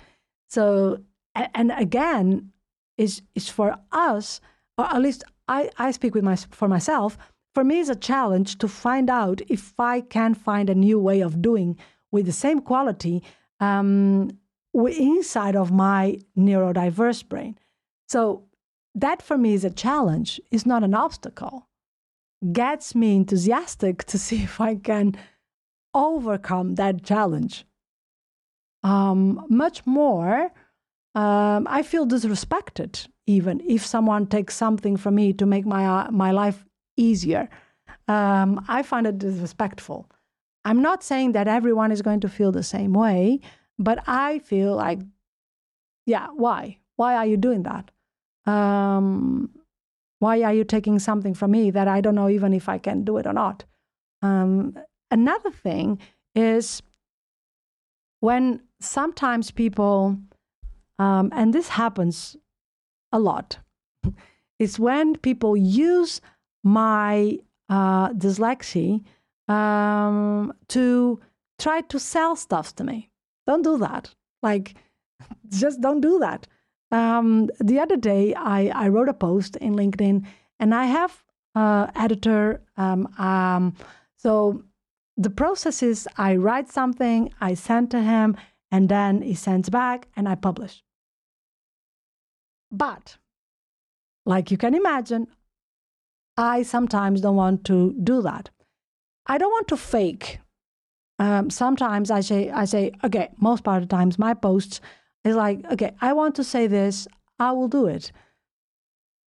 So, 0.50 1.00
and 1.36 1.72
again, 1.77 2.51
is 2.98 3.22
is 3.36 3.50
for 3.50 3.75
us, 3.92 4.39
or 4.77 4.86
at 4.86 5.01
least 5.01 5.24
I, 5.48 5.70
I 5.77 5.92
speak 5.92 6.15
with 6.15 6.24
my, 6.24 6.36
for 6.36 6.68
myself, 6.68 7.18
for 7.53 7.63
me 7.63 7.80
it's 7.80 7.89
a 7.89 7.96
challenge 7.96 8.58
to 8.60 8.68
find 8.68 9.10
out 9.10 9.42
if 9.50 9.74
I 9.80 10.01
can 10.01 10.34
find 10.34 10.70
a 10.70 10.75
new 10.75 11.00
way 11.00 11.22
of 11.22 11.42
doing 11.42 11.77
with 12.12 12.25
the 12.25 12.32
same 12.32 12.60
quality 12.62 13.24
um, 13.60 14.32
inside 14.74 15.56
of 15.56 15.72
my 15.72 16.20
neurodiverse 16.38 17.27
brain. 17.27 17.58
So 18.08 18.44
that 18.96 19.22
for 19.22 19.38
me 19.38 19.53
is 19.53 19.65
a 19.65 19.70
challenge, 19.70 20.39
it's 20.51 20.65
not 20.65 20.84
an 20.84 20.94
obstacle 20.94 21.68
gets 22.51 22.95
me 22.95 23.15
enthusiastic 23.15 24.03
to 24.05 24.17
see 24.17 24.43
if 24.50 24.59
I 24.59 24.75
can 24.75 25.15
overcome 25.93 26.75
that 26.75 27.03
challenge. 27.03 27.65
Um, 28.83 29.45
much 29.50 29.85
more, 29.85 30.51
um, 31.15 31.67
I 31.69 31.83
feel 31.83 32.05
disrespected 32.05 33.07
even 33.25 33.62
if 33.65 33.85
someone 33.85 34.27
takes 34.27 34.55
something 34.55 34.97
from 34.97 35.15
me 35.15 35.33
to 35.33 35.45
make 35.45 35.65
my 35.65 35.85
uh, 35.85 36.12
my 36.12 36.31
life 36.31 36.65
easier. 36.97 37.50
Um, 38.07 38.65
I 38.67 38.83
find 38.83 39.07
it 39.07 39.17
disrespectful. 39.17 40.09
I'm 40.65 40.81
not 40.81 41.03
saying 41.03 41.33
that 41.33 41.47
everyone 41.47 41.91
is 41.91 42.01
going 42.01 42.19
to 42.21 42.29
feel 42.29 42.51
the 42.51 42.63
same 42.63 42.93
way, 42.93 43.39
but 43.77 44.03
I 44.07 44.39
feel 44.39 44.75
like, 44.75 45.00
yeah, 46.05 46.27
why? 46.35 46.79
Why 46.95 47.15
are 47.15 47.25
you 47.25 47.38
doing 47.38 47.63
that? 47.63 47.91
Um, 48.45 49.50
why 50.24 50.42
are 50.42 50.53
you 50.53 50.63
taking 50.63 51.00
something 51.00 51.34
from 51.34 51.51
me 51.51 51.70
that 51.70 51.89
I 51.89 52.00
don't 52.00 52.15
know 52.15 52.30
even 52.30 52.53
if 52.53 52.70
I 52.70 52.77
can 52.77 53.03
do 53.03 53.18
it 53.18 53.27
or 53.27 53.34
not? 53.34 53.65
Um, 54.22 54.80
another 55.12 55.51
thing 55.51 56.00
is 56.34 56.82
when 58.22 58.62
sometimes 58.80 59.51
people, 59.51 60.18
um, 60.98 61.30
and 61.34 61.53
this 61.53 61.68
happens 61.68 62.38
a 63.12 63.20
lot, 63.20 63.58
is 64.60 64.80
when 64.80 65.18
people 65.18 65.58
use 65.58 66.22
my 66.63 67.38
uh, 67.68 68.13
dyslexia 68.13 69.03
um, 69.50 70.53
to 70.70 71.20
try 71.60 71.82
to 71.82 72.00
sell 72.00 72.38
stuff 72.38 72.74
to 72.77 72.86
me. 72.86 73.10
Don't 73.46 73.63
do 73.63 73.77
that. 73.80 74.15
Like, 74.42 74.75
just 75.50 75.82
don't 75.82 76.00
do 76.00 76.18
that. 76.20 76.48
Um, 76.93 77.50
the 77.59 77.79
other 77.79 77.97
day, 77.97 78.35
I, 78.35 78.67
I 78.67 78.88
wrote 78.88 79.09
a 79.09 79.15
post 79.15 79.55
in 79.55 79.73
LinkedIn, 79.73 80.25
and 80.59 80.75
I 80.75 80.85
have 80.85 81.23
uh, 81.55 81.88
editor. 81.95 82.62
Um, 82.77 83.07
um, 83.17 83.73
so 84.15 84.63
the 85.17 85.31
process 85.31 85.81
is 85.81 86.07
I 86.17 86.35
write 86.35 86.69
something, 86.69 87.33
I 87.41 87.55
send 87.55 87.89
to 87.91 88.01
him, 88.01 88.38
and 88.71 88.89
then 88.89 89.23
he 89.23 89.33
sends 89.33 89.69
back, 89.69 90.07
and 90.15 90.29
I 90.29 90.35
publish. 90.35 90.83
But, 92.71 93.17
like 94.25 94.51
you 94.51 94.57
can 94.57 94.75
imagine, 94.75 95.27
I 96.38 96.62
sometimes 96.62 97.21
don't 97.21 97.35
want 97.35 97.65
to 97.65 97.95
do 98.03 98.21
that. 98.21 98.51
I 99.25 99.39
don't 99.39 99.51
want 99.51 99.67
to 99.69 99.77
fake. 99.77 100.39
Um, 101.17 101.50
sometimes 101.50 102.12
I 102.12 102.21
say, 102.21 102.51
I 102.51 102.65
say, 102.65 102.91
okay, 103.03 103.29
most 103.39 103.63
part 103.63 103.81
of 103.81 103.89
the 103.89 103.95
times 103.95 104.19
my 104.19 104.35
posts 104.35 104.79
it's 105.24 105.36
like, 105.36 105.63
okay, 105.72 105.92
I 106.01 106.13
want 106.13 106.36
to 106.36 106.44
say 106.44 106.68
this, 106.68 107.08
I 107.39 107.51
will 107.51 107.68
do 107.68 107.88
it. 107.88 108.12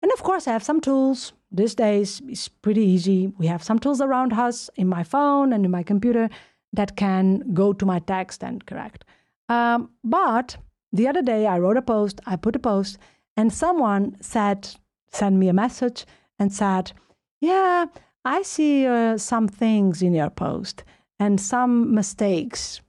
And 0.03 0.12
of 0.12 0.23
course, 0.23 0.47
I 0.47 0.53
have 0.53 0.62
some 0.62 0.81
tools. 0.81 1.33
These 1.50 1.75
days, 1.75 2.21
it's 2.29 2.49
pretty 2.49 2.83
easy. 2.83 3.33
We 3.38 3.47
have 3.47 3.62
some 3.62 3.79
tools 3.79 4.00
around 4.00 4.33
us 4.33 4.69
in 4.76 4.88
my 4.88 5.03
phone 5.03 5.53
and 5.53 5.65
in 5.65 5.71
my 5.71 5.83
computer 5.83 6.29
that 6.73 6.97
can 6.97 7.55
go 7.55 7.73
to 7.73 7.87
my 7.87 7.99
text 8.00 8.45
and 8.45 8.65
correct. 8.67 9.05
Um, 9.49 9.91
but 10.05 10.59
the 10.93 11.09
other 11.09 11.23
day, 11.23 11.47
I 11.47 11.59
wrote 11.59 11.76
a 11.76 11.83
post, 11.83 12.21
I 12.26 12.37
put 12.37 12.57
a 12.57 12.59
post, 12.61 12.99
and 13.37 13.53
someone 13.53 14.17
said, 14.21 14.69
sent 15.12 15.37
me 15.37 15.49
a 15.49 15.53
message 15.53 16.05
and 16.38 16.53
said, 16.53 16.93
Yeah, 17.41 17.87
I 18.25 18.43
see 18.43 18.87
uh, 18.87 19.19
some 19.19 19.49
things 19.49 20.03
in 20.03 20.15
your 20.15 20.31
post 20.31 20.85
and 21.19 21.41
some 21.41 21.95
mistakes, 21.95 22.81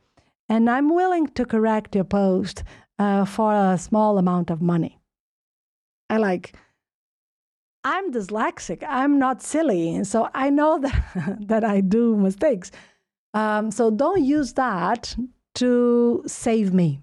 and 0.50 0.70
I'm 0.70 0.94
willing 0.94 1.28
to 1.28 1.46
correct 1.46 1.96
your 1.96 2.04
post 2.04 2.64
uh, 3.00 3.25
for 3.25 3.54
a 3.54 3.77
small 3.77 4.18
amount 4.18 4.50
of 4.50 4.62
money. 4.62 5.00
I 6.10 6.18
like, 6.18 6.56
I'm 7.84 8.12
dyslexic. 8.12 8.84
I'm 8.88 9.20
not 9.20 9.42
silly. 9.42 10.04
So 10.04 10.30
I 10.34 10.50
know 10.50 10.80
that, 10.86 11.38
that 11.48 11.63
I 11.63 11.82
do 11.82 12.16
mistakes. 12.18 12.72
Um, 13.34 13.72
so 13.72 13.92
don't 13.92 14.24
use 14.24 14.54
that 14.54 15.16
to 15.56 16.24
save 16.25 16.74
me. 16.74 17.01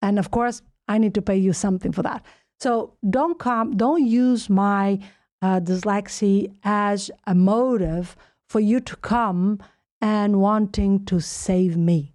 And 0.00 0.18
of 0.18 0.30
course, 0.30 0.62
I 0.88 0.98
need 0.98 1.14
to 1.14 1.22
pay 1.22 1.36
you 1.36 1.52
something 1.52 1.92
for 1.92 2.02
that. 2.02 2.24
So 2.60 2.94
don't 3.08 3.38
come, 3.38 3.76
don't 3.76 4.06
use 4.06 4.48
my 4.48 4.98
uh, 5.40 5.60
dyslexia 5.60 6.52
as 6.62 7.10
a 7.26 7.34
motive 7.34 8.16
for 8.48 8.60
you 8.60 8.80
to 8.80 8.96
come 8.96 9.58
and 10.00 10.40
wanting 10.40 11.04
to 11.06 11.20
save 11.20 11.76
me. 11.76 12.14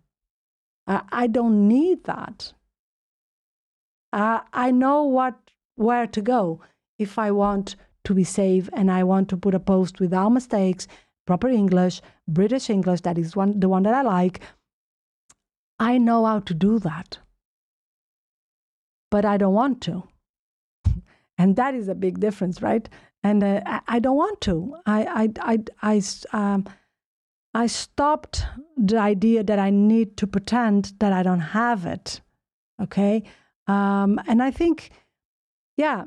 Uh, 0.86 1.02
I 1.12 1.28
don't 1.28 1.68
need 1.68 2.06
that. 2.06 2.54
Uh, 4.14 4.40
I 4.54 4.72
know 4.72 5.04
what 5.04 5.36
where 5.76 6.08
to 6.08 6.22
go 6.22 6.62
if 6.98 7.20
I 7.20 7.32
want 7.32 7.76
to 8.04 8.14
be 8.14 8.24
safe 8.24 8.70
and 8.74 8.90
I 8.90 9.04
want 9.04 9.30
to 9.30 9.38
put 9.38 9.54
a 9.54 9.60
post 9.60 10.00
without 10.00 10.30
mistakes, 10.30 10.88
proper 11.26 11.50
English, 11.50 12.02
British 12.28 12.70
English, 12.70 13.02
that 13.02 13.18
is 13.18 13.36
one 13.36 13.60
the 13.60 13.70
one 13.70 13.84
that 13.84 13.94
I 13.94 14.02
like. 14.02 14.42
I 15.80 15.98
know 15.98 16.26
how 16.26 16.40
to 16.40 16.54
do 16.54 16.80
that. 16.80 17.20
But 19.12 19.26
I 19.26 19.38
don't 19.38 19.54
want 19.54 19.82
to. 19.82 20.04
and 21.38 21.56
that 21.56 21.76
is 21.76 21.88
a 21.88 21.96
big 21.96 22.20
difference, 22.20 22.62
right? 22.62 22.90
And 23.24 23.44
uh, 23.44 23.62
I, 23.66 23.82
I, 23.88 24.00
don't 24.00 24.18
want 24.18 24.42
to. 24.42 24.76
I, 24.86 25.30
I, 25.42 25.54
I, 25.54 25.60
I, 25.82 26.02
um, 26.34 26.66
I 27.54 27.68
stopped 27.68 28.46
the 28.76 28.98
idea 28.98 29.44
that 29.44 29.60
I 29.60 29.70
need 29.70 30.18
to 30.18 30.28
pretend 30.28 30.94
that 31.00 31.14
I 31.14 31.24
don't 31.24 31.40
have 31.40 31.86
it. 31.86 32.22
Okay. 32.82 33.24
Um, 33.68 34.20
and 34.28 34.42
I 34.42 34.52
think, 34.52 34.92
yeah, 35.76 36.06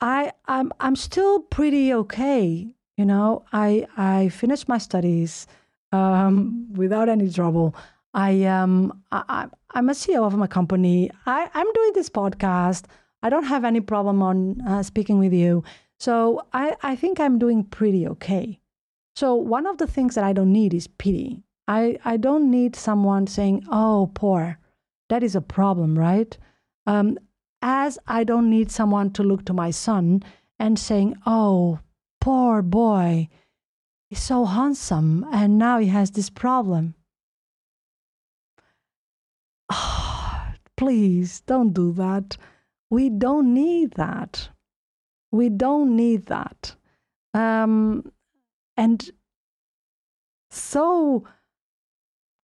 I, 0.00 0.32
I'm, 0.46 0.72
I'm 0.80 0.96
still 0.96 1.40
pretty 1.40 1.92
okay. 1.92 2.68
You 2.96 3.04
know, 3.04 3.44
I, 3.52 3.86
I 3.96 4.28
finished 4.28 4.68
my 4.68 4.78
studies 4.78 5.46
um, 5.92 6.68
without 6.74 7.08
any 7.08 7.30
trouble. 7.30 7.74
I 8.14 8.44
um 8.44 9.02
I, 9.10 9.48
I'm 9.72 9.88
a 9.88 9.92
CEO 9.92 10.24
of 10.24 10.36
my 10.36 10.46
company. 10.46 11.10
I, 11.26 11.50
I'm 11.52 11.72
doing 11.72 11.92
this 11.94 12.08
podcast. 12.08 12.84
I 13.24 13.28
don't 13.28 13.44
have 13.44 13.64
any 13.64 13.80
problem 13.80 14.22
on 14.22 14.60
uh, 14.60 14.82
speaking 14.84 15.18
with 15.18 15.32
you. 15.32 15.64
So 15.98 16.46
I, 16.52 16.76
I 16.82 16.96
think 16.96 17.18
I'm 17.18 17.38
doing 17.38 17.64
pretty 17.64 18.06
okay. 18.06 18.60
So 19.16 19.34
one 19.34 19.66
of 19.66 19.78
the 19.78 19.86
things 19.86 20.14
that 20.14 20.24
I 20.24 20.32
don't 20.32 20.52
need 20.52 20.74
is 20.74 20.86
pity. 20.86 21.42
I, 21.66 21.98
I 22.04 22.16
don't 22.16 22.50
need 22.50 22.76
someone 22.76 23.26
saying, 23.26 23.64
oh, 23.70 24.10
poor. 24.14 24.58
That 25.08 25.22
is 25.22 25.34
a 25.34 25.40
problem, 25.40 25.98
right? 25.98 26.36
Um, 26.86 27.18
as 27.62 27.98
I 28.06 28.24
don't 28.24 28.50
need 28.50 28.70
someone 28.70 29.10
to 29.12 29.22
look 29.22 29.44
to 29.46 29.52
my 29.52 29.70
son 29.70 30.22
and 30.58 30.78
saying, 30.78 31.16
oh, 31.26 31.80
poor 32.20 32.62
boy, 32.62 33.28
he's 34.10 34.22
so 34.22 34.44
handsome 34.44 35.26
and 35.32 35.58
now 35.58 35.78
he 35.78 35.86
has 35.88 36.10
this 36.10 36.30
problem. 36.30 36.94
Oh, 39.72 40.52
please 40.76 41.40
don't 41.40 41.72
do 41.72 41.92
that. 41.92 42.36
We 42.90 43.08
don't 43.08 43.54
need 43.54 43.92
that. 43.92 44.50
We 45.32 45.48
don't 45.48 45.96
need 45.96 46.26
that. 46.26 46.76
Um, 47.32 48.12
and 48.76 49.10
so 50.50 51.24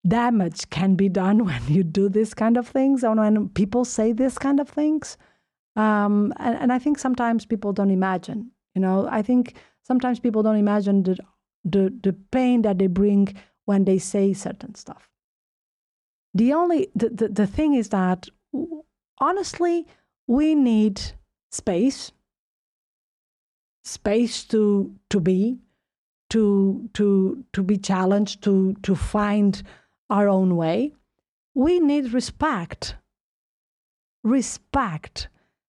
damage 0.07 0.69
can 0.71 0.95
be 0.95 1.09
done 1.09 1.45
when 1.45 1.62
you 1.69 1.83
do 1.83 2.09
this 2.09 2.35
kind 2.35 2.57
of 2.57 2.69
things 2.69 3.04
and 3.04 3.19
when 3.19 3.49
people 3.50 3.85
say 3.85 4.12
this 4.12 4.38
kind 4.38 4.61
of 4.61 4.69
things. 4.69 5.16
Um, 5.76 6.33
and, 6.38 6.57
and 6.57 6.73
I 6.73 6.78
think 6.78 6.99
sometimes 6.99 7.47
people 7.47 7.73
don't 7.73 7.90
imagine, 7.90 8.50
you 8.75 8.80
know, 8.80 9.09
I 9.11 9.23
think 9.23 9.54
sometimes 9.83 10.19
people 10.21 10.42
don't 10.42 10.57
imagine 10.57 11.02
the, 11.04 11.19
the, 11.64 11.95
the 12.02 12.12
pain 12.33 12.62
that 12.62 12.78
they 12.78 12.87
bring 12.87 13.35
when 13.66 13.85
they 13.85 13.99
say 13.99 14.33
certain 14.33 14.75
stuff. 14.75 15.09
The 16.35 16.53
only, 16.53 16.88
the, 16.94 17.09
the, 17.09 17.29
the 17.29 17.46
thing 17.46 17.74
is 17.74 17.90
that 17.90 18.29
honestly, 19.18 19.87
we 20.27 20.55
need 20.55 21.01
space 21.51 22.12
space 23.83 24.44
to 24.44 24.94
to 25.09 25.20
be 25.20 25.59
to 26.29 26.88
to 26.94 27.44
to 27.53 27.62
be 27.62 27.77
challenged 27.77 28.42
to 28.42 28.74
to 28.83 28.94
find 28.94 29.62
our 30.11 30.29
own 30.29 30.57
way 30.57 30.92
we 31.55 31.81
need 31.81 32.12
respect. 32.12 32.96
Respect 34.23 35.29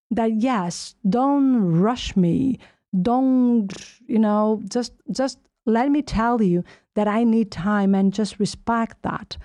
that 0.09 0.33
yes 0.33 0.95
don't 1.09 1.79
rush 1.79 2.15
me. 2.15 2.59
Don't 3.01 3.71
you 4.07 4.19
know 4.19 4.61
just 4.67 4.93
just 5.11 5.39
let 5.65 5.89
me 5.89 6.01
tell 6.01 6.41
you 6.41 6.63
that 6.95 7.07
i 7.07 7.23
need 7.23 7.51
time 7.51 7.95
and 7.95 8.13
just 8.13 8.39
respect 8.39 9.01
that. 9.03 9.37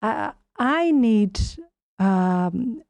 I 0.00 0.32
i 0.58 0.90
need 0.90 1.38
um 1.98 2.82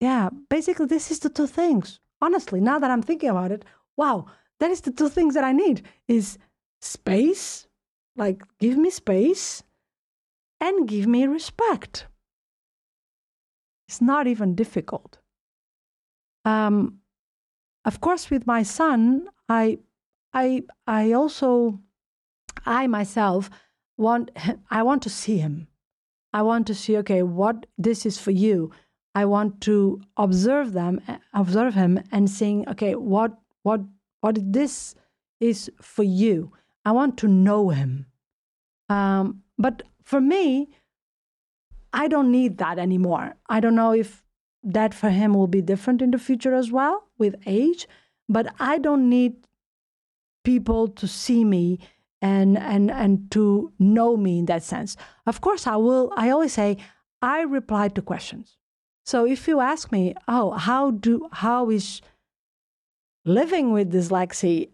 yeah 0.00 0.30
basically 0.48 0.86
this 0.86 1.10
is 1.10 1.18
the 1.20 1.28
two 1.28 1.46
things. 1.46 2.00
Honestly, 2.22 2.60
now 2.60 2.78
that 2.78 2.90
I'm 2.90 3.02
thinking 3.02 3.30
about 3.30 3.50
it, 3.50 3.64
wow, 3.96 4.26
that 4.58 4.70
is 4.70 4.82
the 4.82 4.92
two 4.92 5.08
things 5.08 5.32
that 5.34 5.44
I 5.44 5.52
need 5.52 5.86
is 6.06 6.36
space, 6.82 7.66
like 8.14 8.42
give 8.58 8.76
me 8.76 8.90
space 8.90 9.62
and 10.60 10.88
give 10.88 11.06
me 11.06 11.26
respect. 11.26 12.06
It's 13.88 14.00
not 14.00 14.26
even 14.26 14.54
difficult. 14.54 15.18
Um, 16.44 17.00
of 17.84 18.00
course, 18.00 18.30
with 18.30 18.46
my 18.46 18.62
son, 18.62 19.28
I, 19.48 19.78
I, 20.32 20.62
I 20.86 21.12
also, 21.12 21.80
I 22.64 22.86
myself 22.86 23.50
want, 23.96 24.30
I 24.70 24.82
want 24.82 25.02
to 25.02 25.10
see 25.10 25.38
him. 25.38 25.68
I 26.32 26.42
want 26.42 26.66
to 26.68 26.74
see, 26.74 26.96
okay, 26.98 27.22
what 27.22 27.66
this 27.76 28.06
is 28.06 28.18
for 28.18 28.30
you. 28.30 28.70
I 29.14 29.24
want 29.24 29.60
to 29.62 30.00
observe 30.16 30.72
them, 30.72 31.00
observe 31.34 31.74
him, 31.74 32.00
and 32.12 32.30
seeing, 32.30 32.68
okay, 32.68 32.94
what, 32.94 33.36
what, 33.64 33.80
what 34.20 34.38
this 34.40 34.94
is 35.40 35.70
for 35.82 36.04
you. 36.04 36.52
I 36.84 36.92
want 36.92 37.18
to 37.18 37.28
know 37.28 37.70
him. 37.70 38.06
Um, 38.88 39.42
but 39.58 39.82
for 40.10 40.20
me, 40.20 40.68
I 41.92 42.08
don't 42.08 42.32
need 42.32 42.58
that 42.58 42.80
anymore. 42.80 43.34
I 43.48 43.60
don't 43.60 43.76
know 43.76 43.92
if 43.92 44.24
that 44.64 44.92
for 44.92 45.10
him 45.10 45.34
will 45.34 45.46
be 45.46 45.62
different 45.62 46.02
in 46.02 46.10
the 46.10 46.18
future 46.18 46.52
as 46.52 46.72
well 46.72 47.04
with 47.16 47.36
age, 47.46 47.86
but 48.28 48.52
I 48.58 48.78
don't 48.78 49.08
need 49.08 49.34
people 50.44 50.88
to 50.88 51.06
see 51.06 51.44
me 51.44 51.78
and 52.20 52.58
and 52.58 52.90
and 52.90 53.30
to 53.30 53.72
know 53.78 54.16
me 54.16 54.40
in 54.40 54.46
that 54.46 54.64
sense. 54.64 54.96
Of 55.26 55.40
course, 55.40 55.66
I 55.66 55.76
will. 55.76 56.12
I 56.16 56.30
always 56.30 56.54
say 56.54 56.76
I 57.22 57.42
reply 57.42 57.88
to 57.90 58.02
questions. 58.02 58.58
So 59.06 59.24
if 59.24 59.46
you 59.46 59.60
ask 59.60 59.92
me, 59.92 60.14
oh, 60.26 60.50
how 60.50 60.90
do 60.90 61.28
how 61.44 61.70
is 61.70 62.02
living 63.24 63.72
with 63.72 63.92
dyslexia 63.92 64.70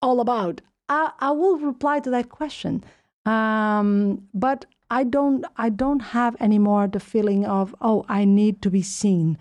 all 0.00 0.20
about? 0.20 0.62
I, 0.88 1.12
I 1.20 1.30
will 1.32 1.58
reply 1.58 2.00
to 2.00 2.10
that 2.10 2.30
question. 2.30 2.82
Um, 3.26 4.28
but 4.32 4.66
I 4.90 5.04
don't 5.04 5.44
I 5.56 5.68
don't 5.68 6.00
have 6.00 6.36
anymore 6.40 6.88
the 6.88 7.00
feeling 7.00 7.44
of 7.44 7.74
oh 7.80 8.04
I 8.08 8.24
need 8.24 8.62
to 8.62 8.70
be 8.70 8.82
seen. 8.82 9.38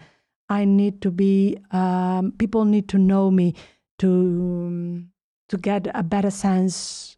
I 0.50 0.66
need 0.66 1.02
to 1.02 1.12
be 1.12 1.58
um, 1.72 2.34
people 2.38 2.66
need 2.66 2.88
to 2.90 2.98
know 2.98 3.32
me 3.32 3.56
to 4.00 5.04
to 5.50 5.58
get 5.58 5.88
a 5.94 6.04
better 6.04 6.30
sense 6.30 7.18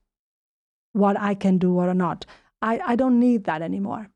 what 0.94 1.20
I 1.20 1.36
can 1.36 1.58
do 1.58 1.78
or 1.78 1.94
not. 1.94 2.26
I, 2.62 2.80
I 2.86 2.96
don't 2.96 3.20
need 3.20 3.46
that 3.46 3.62
anymore. 3.62 4.10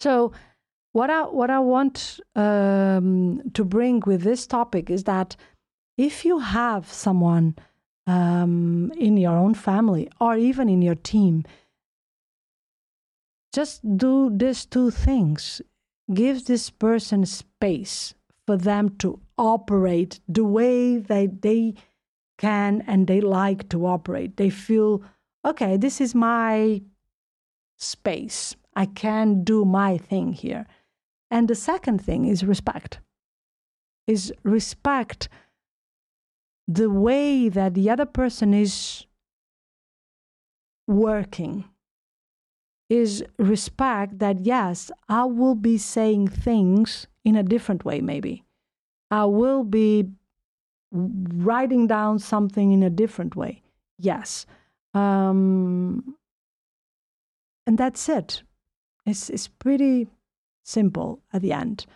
So 0.00 0.32
what 0.92 1.10
I 1.10 1.22
what 1.22 1.50
I 1.50 1.58
want 1.58 2.20
um, 2.36 3.42
to 3.52 3.64
bring 3.64 4.02
with 4.06 4.22
this 4.22 4.46
topic 4.46 4.90
is 4.90 5.04
that 5.04 5.36
if 5.96 6.24
you 6.24 6.38
have 6.38 6.90
someone 6.90 7.56
um, 8.06 8.92
in 8.96 9.16
your 9.16 9.36
own 9.36 9.54
family 9.54 10.08
or 10.20 10.36
even 10.36 10.68
in 10.68 10.82
your 10.82 10.94
team, 10.94 11.44
just 13.52 13.80
do 13.96 14.30
these 14.34 14.66
two 14.66 14.90
things. 14.90 15.62
Give 16.12 16.44
this 16.44 16.70
person 16.70 17.24
space 17.24 18.14
for 18.46 18.56
them 18.56 18.90
to 18.98 19.20
operate 19.38 20.20
the 20.28 20.44
way 20.44 20.98
that 20.98 21.42
they 21.42 21.74
can 22.36 22.82
and 22.86 23.06
they 23.06 23.20
like 23.20 23.68
to 23.70 23.86
operate. 23.86 24.36
They 24.36 24.50
feel, 24.50 25.02
okay, 25.44 25.76
this 25.76 26.00
is 26.00 26.14
my 26.14 26.82
space. 27.78 28.56
I 28.74 28.86
can 28.86 29.44
do 29.44 29.64
my 29.64 29.98
thing 29.98 30.32
here. 30.32 30.66
And 31.30 31.48
the 31.48 31.54
second 31.54 32.04
thing 32.04 32.26
is 32.26 32.44
respect. 32.44 32.98
Is 34.06 34.32
respect 34.42 35.28
the 36.66 36.90
way 36.90 37.48
that 37.48 37.74
the 37.74 37.90
other 37.90 38.06
person 38.06 38.54
is 38.54 39.06
working. 40.86 41.64
Is 42.90 43.24
respect 43.38 44.18
that, 44.18 44.44
yes, 44.44 44.90
I 45.08 45.24
will 45.24 45.54
be 45.54 45.78
saying 45.78 46.28
things 46.28 47.06
in 47.24 47.34
a 47.34 47.42
different 47.42 47.84
way, 47.84 48.02
maybe. 48.02 48.44
I 49.10 49.24
will 49.24 49.64
be 49.64 50.10
writing 50.92 51.86
down 51.86 52.18
something 52.18 52.72
in 52.72 52.82
a 52.82 52.90
different 52.90 53.36
way. 53.36 53.62
Yes. 53.98 54.44
Um, 54.92 56.14
and 57.66 57.78
that's 57.78 58.06
it. 58.08 58.42
It's, 59.06 59.30
it's 59.30 59.48
pretty 59.48 60.08
simple 60.62 61.20
at 61.32 61.40
the 61.40 61.52
end. 61.52 61.86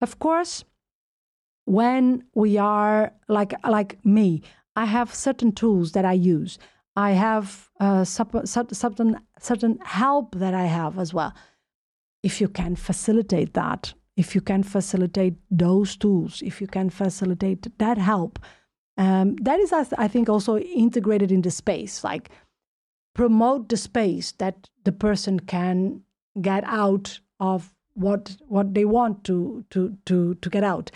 Of 0.00 0.18
course, 0.18 0.64
when 1.64 2.24
we 2.34 2.58
are 2.58 3.12
like 3.28 3.54
like 3.66 4.04
me, 4.04 4.42
I 4.76 4.84
have 4.84 5.14
certain 5.14 5.52
tools 5.52 5.92
that 5.92 6.04
I 6.04 6.12
use. 6.12 6.58
I 6.96 7.12
have 7.12 7.70
uh, 7.80 8.04
certain 8.04 9.18
certain 9.38 9.78
help 9.82 10.34
that 10.36 10.54
I 10.54 10.66
have 10.66 10.98
as 10.98 11.12
well. 11.12 11.32
If 12.22 12.40
you 12.40 12.48
can 12.48 12.76
facilitate 12.76 13.54
that, 13.54 13.94
if 14.16 14.34
you 14.34 14.40
can 14.40 14.62
facilitate 14.62 15.34
those 15.50 15.96
tools, 15.96 16.42
if 16.42 16.60
you 16.60 16.66
can 16.66 16.90
facilitate 16.90 17.78
that 17.78 17.98
help, 17.98 18.38
um, 18.96 19.36
that 19.36 19.58
is, 19.58 19.72
I 19.72 20.08
think, 20.08 20.28
also 20.28 20.58
integrated 20.58 21.32
in 21.32 21.42
the 21.42 21.50
space. 21.50 22.04
Like 22.04 22.30
promote 23.14 23.68
the 23.68 23.76
space 23.76 24.32
that 24.32 24.68
the 24.84 24.92
person 24.92 25.40
can 25.40 26.02
get 26.40 26.64
out 26.64 27.20
of 27.40 27.74
what 27.94 28.36
what 28.46 28.74
they 28.74 28.84
want 28.84 29.24
to 29.24 29.64
to 29.70 29.96
to 30.06 30.34
to 30.36 30.50
get 30.50 30.64
out. 30.64 30.90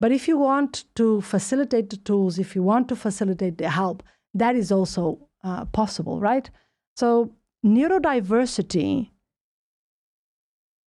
But 0.00 0.12
if 0.12 0.26
you 0.26 0.38
want 0.38 0.84
to 0.94 1.20
facilitate 1.20 1.90
the 1.90 1.98
tools, 1.98 2.38
if 2.38 2.56
you 2.56 2.62
want 2.62 2.88
to 2.88 2.96
facilitate 2.96 3.58
the 3.58 3.68
help, 3.68 4.02
that 4.32 4.56
is 4.56 4.72
also 4.72 5.28
uh, 5.44 5.66
possible, 5.66 6.20
right? 6.20 6.48
So 6.96 7.34
neurodiversity 7.64 9.10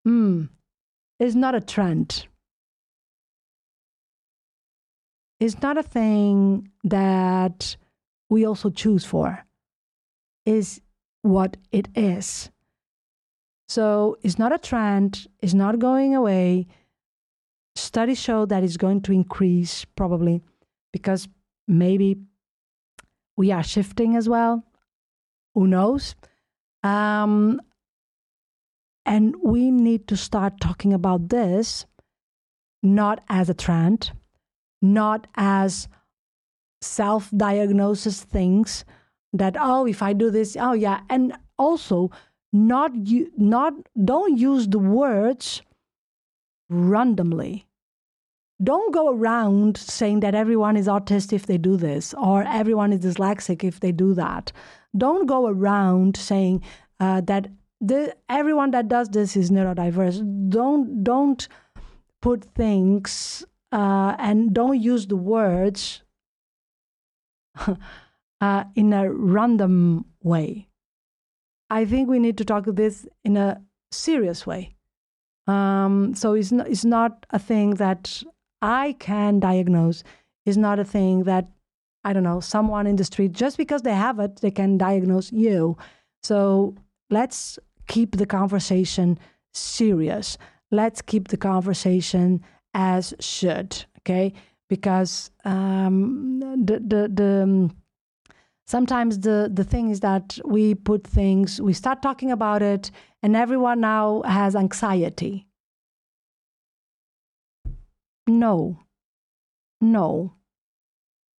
mm, 0.08 0.50
is 1.20 1.36
not 1.36 1.56
a 1.56 1.62
trend. 1.62 2.28
It's 5.40 5.62
not 5.62 5.78
a 5.78 5.84
thing 5.84 6.70
that 6.84 7.76
we 8.30 8.46
also 8.46 8.70
choose 8.70 9.06
for. 9.06 9.46
Is 10.46 10.82
what 11.22 11.58
it 11.72 11.88
is. 11.96 12.50
So 13.68 14.18
it's 14.24 14.38
not 14.38 14.54
a 14.54 14.58
trend, 14.58 15.28
it's 15.42 15.54
not 15.54 15.80
going 15.80 16.16
away. 16.16 16.68
Studies 17.76 18.20
show 18.20 18.46
that 18.46 18.64
it's 18.64 18.78
going 18.78 19.02
to 19.02 19.12
increase 19.12 19.86
probably 19.86 20.42
because 20.92 21.28
maybe 21.68 22.18
we 23.36 23.52
are 23.52 23.64
shifting 23.64 24.16
as 24.16 24.30
well. 24.30 24.64
Who 25.56 25.68
knows? 25.68 26.16
Um, 26.84 27.62
and 29.06 29.36
we 29.44 29.72
need 29.72 30.08
to 30.08 30.18
start 30.18 30.60
talking 30.60 30.94
about 30.94 31.30
this 31.30 31.86
not 32.82 33.24
as 33.30 33.50
a 33.50 33.54
trend, 33.54 34.12
not 34.82 35.26
as 35.36 35.88
self 36.82 37.32
diagnosis 37.36 38.22
things 38.24 38.84
that, 39.32 39.56
oh, 39.60 39.88
if 39.88 40.04
I 40.04 40.14
do 40.14 40.30
this, 40.30 40.58
oh, 40.60 40.74
yeah. 40.74 41.02
And 41.10 41.34
also, 41.58 42.12
not 42.52 42.96
you 43.08 43.32
not 43.36 43.74
don't 44.06 44.38
use 44.38 44.68
the 44.68 44.80
words 44.80 45.64
randomly. 46.74 47.68
Don't 48.64 48.94
go 48.94 49.14
around 49.14 49.78
saying 49.78 50.22
that 50.22 50.36
everyone 50.36 50.78
is 50.78 50.88
autistic 50.88 51.34
if 51.34 51.46
they 51.46 51.58
do 51.58 51.76
this 51.76 52.14
or 52.14 52.44
everyone 52.44 52.94
is 52.94 53.00
dyslexic 53.00 53.64
if 53.64 53.80
they 53.80 53.92
do 53.92 54.14
that. 54.14 54.52
Don't 54.96 55.26
go 55.26 55.48
around 55.48 56.16
saying 56.16 56.64
uh, 57.00 57.22
that 57.22 57.48
the, 57.82 58.16
everyone 58.30 58.72
that 58.72 58.88
does 58.88 59.10
this 59.10 59.36
is 59.36 59.52
neurodiverse. 59.52 60.50
Don't 60.50 61.04
don't 61.04 61.48
put 62.22 62.46
things 62.56 63.44
uh, 63.72 64.16
and 64.18 64.54
don't 64.54 64.80
use 64.80 65.08
the 65.08 65.18
words 65.18 66.04
uh, 68.42 68.64
in 68.76 68.94
a 68.94 69.12
random 69.12 70.06
way. 70.22 70.68
I 71.70 71.86
think 71.86 72.08
we 72.08 72.20
need 72.20 72.38
to 72.38 72.46
talk 72.46 72.66
this 72.68 73.08
in 73.26 73.36
a 73.36 73.62
serious 73.92 74.46
way. 74.46 74.76
Um, 75.48 76.16
so 76.16 76.34
it's 76.34 76.52
not, 76.52 76.68
it's 76.70 76.86
not 76.86 77.26
a 77.32 77.40
thing 77.40 77.76
that 77.76 78.24
I 78.62 78.96
can 79.00 79.40
diagnose. 79.40 80.04
It's 80.46 80.58
not 80.58 80.80
a 80.80 80.86
thing 80.86 81.24
that 81.24 81.48
I 82.04 82.14
don't 82.14 82.24
know 82.24 82.40
someone 82.40 82.88
in 82.88 82.98
the 82.98 83.04
street 83.04 83.32
just 83.32 83.58
because 83.58 83.82
they 83.82 83.94
have 83.94 84.20
it 84.20 84.38
they 84.38 84.52
can 84.52 84.78
diagnose 84.78 85.32
you. 85.32 85.78
So 86.22 86.76
let's 87.10 87.60
keep 87.88 88.18
the 88.18 88.26
conversation 88.26 89.18
serious. 89.54 90.38
Let's 90.72 91.02
keep 91.02 91.30
the 91.30 91.38
conversation 91.38 92.42
as 92.74 93.14
should. 93.20 93.86
Okay, 94.00 94.34
because 94.70 95.32
um, 95.46 96.40
the 96.40 96.80
the 96.80 97.12
the 97.14 97.44
um, 97.44 97.76
sometimes 98.66 99.20
the 99.20 99.50
the 99.54 99.64
thing 99.64 99.90
is 99.90 100.00
that 100.00 100.40
we 100.46 100.76
put 100.76 101.06
things 101.06 101.62
we 101.62 101.74
start 101.74 102.02
talking 102.02 102.32
about 102.32 102.62
it 102.62 102.92
and 103.22 103.36
everyone 103.36 103.80
now 103.80 104.22
has 104.24 104.56
anxiety. 104.56 105.48
No. 108.28 108.80
No. 109.82 110.34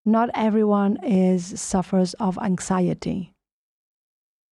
Not 0.07 0.31
everyone 0.35 0.99
is 1.03 1.61
suffers 1.61 2.15
of 2.15 2.39
anxiety. 2.39 3.33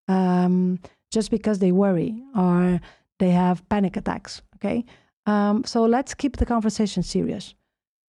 Um, 0.09 0.81
just 1.11 1.31
because 1.31 1.59
they 1.59 1.73
worry 1.73 2.23
or 2.37 2.81
they 3.19 3.31
have 3.31 3.67
panic 3.69 3.97
attacks 3.97 4.43
okay? 4.57 4.85
Um, 5.27 5.65
so 5.65 5.85
let's 5.85 6.15
keep 6.15 6.37
the 6.37 6.47
conversation 6.47 7.03
serious. 7.03 7.55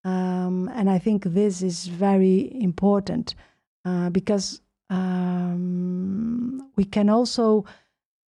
Um, 0.06 0.69
and 0.73 0.89
i 0.89 0.99
think 0.99 1.23
this 1.23 1.62
is 1.62 1.88
very 1.88 2.52
important 2.62 3.36
uh, 3.86 4.10
because 4.10 4.62
um, 4.89 6.72
we 6.76 6.86
can 6.86 7.10
also 7.10 7.65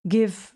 give 0.08 0.54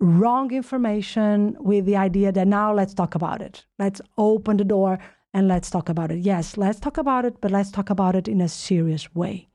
wrong 0.00 0.52
information 0.52 1.56
with 1.60 1.86
the 1.86 1.96
idea 1.96 2.32
that 2.32 2.48
now 2.48 2.74
let's 2.74 2.94
talk 2.94 3.14
about 3.14 3.40
it. 3.40 3.64
Let's 3.78 4.00
open 4.18 4.56
the 4.56 4.64
door 4.64 4.98
and 5.32 5.48
let's 5.48 5.70
talk 5.70 5.88
about 5.88 6.10
it. 6.10 6.18
Yes, 6.18 6.56
let's 6.56 6.80
talk 6.80 6.98
about 6.98 7.24
it, 7.24 7.40
but 7.40 7.50
let's 7.50 7.70
talk 7.70 7.88
about 7.90 8.16
it 8.16 8.28
in 8.28 8.40
a 8.40 8.48
serious 8.48 9.14
way. 9.14 9.48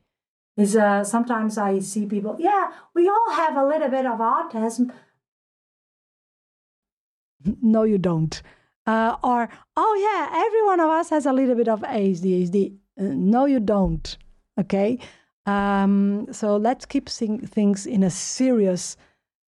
Is 0.56 0.76
uh, 0.76 1.04
sometimes 1.04 1.58
I 1.58 1.80
see 1.80 2.06
people, 2.08 2.36
yeah, 2.40 2.72
we 2.96 3.08
all 3.08 3.32
have 3.32 3.56
a 3.56 3.66
little 3.66 3.90
bit 3.90 4.06
of 4.06 4.20
autism. 4.20 4.92
No, 7.62 7.84
you 7.84 8.00
don't. 8.00 8.42
Uh, 8.88 9.18
or, 9.24 9.50
oh 9.76 9.96
yeah, 10.02 10.46
every 10.46 10.64
one 10.64 10.80
of 10.80 10.90
us 10.90 11.10
has 11.10 11.26
a 11.26 11.34
little 11.34 11.56
bit 11.56 11.68
of 11.68 11.82
ADHD. 11.82 12.78
Uh, 13.00 13.04
no, 13.04 13.46
you 13.46 13.60
don't. 13.60 14.18
Okay. 14.60 15.00
Um, 15.46 16.28
so 16.32 16.58
let's 16.58 16.86
keep 16.86 17.10
seeing 17.10 17.40
things 17.46 17.86
in 17.86 18.04
a 18.04 18.10
serious 18.10 18.98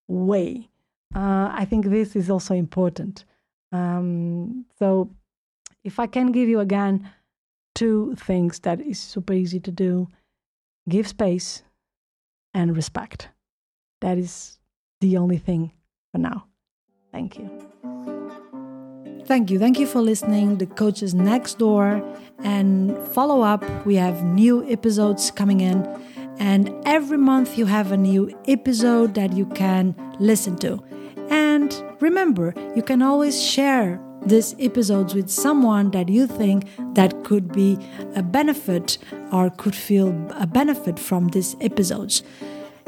way. 0.08 0.68
Uh, 1.14 1.50
I 1.52 1.64
think 1.64 1.86
this 1.86 2.14
is 2.16 2.28
also 2.28 2.54
important. 2.54 3.24
Um, 3.72 4.66
so 4.78 5.10
if 5.84 5.98
I 5.98 6.06
can 6.06 6.32
give 6.32 6.48
you 6.48 6.60
again 6.60 7.08
two 7.74 8.14
things 8.18 8.58
that 8.60 8.80
is 8.80 8.98
super 8.98 9.32
easy 9.32 9.60
to 9.60 9.70
do 9.70 10.08
give 10.88 11.06
space 11.06 11.62
and 12.54 12.76
respect. 12.76 13.28
That 14.00 14.18
is 14.18 14.58
the 15.00 15.16
only 15.16 15.38
thing 15.38 15.72
for 16.12 16.18
now. 16.18 16.46
Thank 17.12 17.38
you. 17.38 18.15
Thank 19.26 19.50
you. 19.50 19.58
Thank 19.58 19.80
you 19.80 19.88
for 19.88 20.00
listening. 20.00 20.58
The 20.58 20.66
Coaches 20.66 21.12
Next 21.12 21.58
Door 21.58 22.00
and 22.44 22.96
follow 23.08 23.42
up. 23.42 23.64
We 23.84 23.96
have 23.96 24.22
new 24.24 24.64
episodes 24.70 25.32
coming 25.32 25.60
in, 25.60 25.84
and 26.38 26.72
every 26.86 27.18
month 27.18 27.58
you 27.58 27.66
have 27.66 27.90
a 27.90 27.96
new 27.96 28.30
episode 28.46 29.14
that 29.14 29.32
you 29.32 29.46
can 29.46 29.96
listen 30.20 30.56
to. 30.58 30.80
And 31.28 31.74
remember, 31.98 32.54
you 32.76 32.82
can 32.82 33.02
always 33.02 33.42
share 33.42 34.00
these 34.24 34.54
episodes 34.60 35.12
with 35.12 35.28
someone 35.28 35.90
that 35.90 36.08
you 36.08 36.28
think 36.28 36.68
that 36.94 37.24
could 37.24 37.50
be 37.52 37.78
a 38.14 38.22
benefit 38.22 38.96
or 39.32 39.50
could 39.50 39.74
feel 39.74 40.08
a 40.38 40.46
benefit 40.46 41.00
from 41.00 41.28
these 41.28 41.56
episodes. 41.60 42.22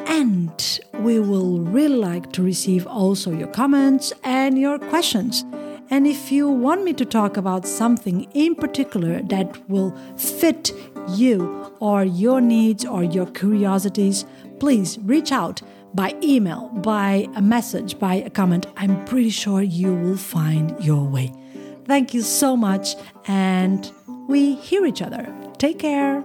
And 0.07 0.81
we 1.01 1.19
will 1.19 1.59
really 1.59 1.97
like 1.97 2.31
to 2.35 2.43
receive 2.43 2.87
also 2.87 3.33
your 3.33 3.49
comments 3.49 4.13
and 4.23 4.57
your 4.57 4.79
questions. 4.79 5.45
And 5.91 6.07
if 6.07 6.31
you 6.31 6.49
want 6.49 6.85
me 6.85 6.93
to 6.95 7.05
talk 7.05 7.37
about 7.37 7.67
something 7.67 8.25
in 8.35 8.55
particular 8.55 9.23
that 9.23 9.69
will 9.69 9.97
fit 10.17 10.73
you 11.11 11.75
or 11.81 12.05
your 12.05 12.41
needs 12.41 12.85
or 12.85 13.03
your 13.03 13.27
curiosities, 13.27 14.25
please 14.61 14.99
reach 15.03 15.33
out 15.33 15.63
by 15.95 16.15
email, 16.23 16.69
by 16.69 17.27
a 17.35 17.41
message, 17.41 17.99
by 17.99 18.15
a 18.17 18.31
comment. 18.31 18.67
I'm 18.77 19.05
pretty 19.07 19.31
sure 19.31 19.63
you 19.63 19.95
will 19.95 20.19
find 20.19 20.79
your 20.85 21.05
way. 21.05 21.33
Thank 21.87 22.13
you 22.13 22.21
so 22.21 22.55
much, 22.55 22.95
and 23.27 23.91
we 24.29 24.57
hear 24.57 24.85
each 24.85 25.01
other. 25.01 25.35
Take 25.57 25.79
care. 25.79 26.23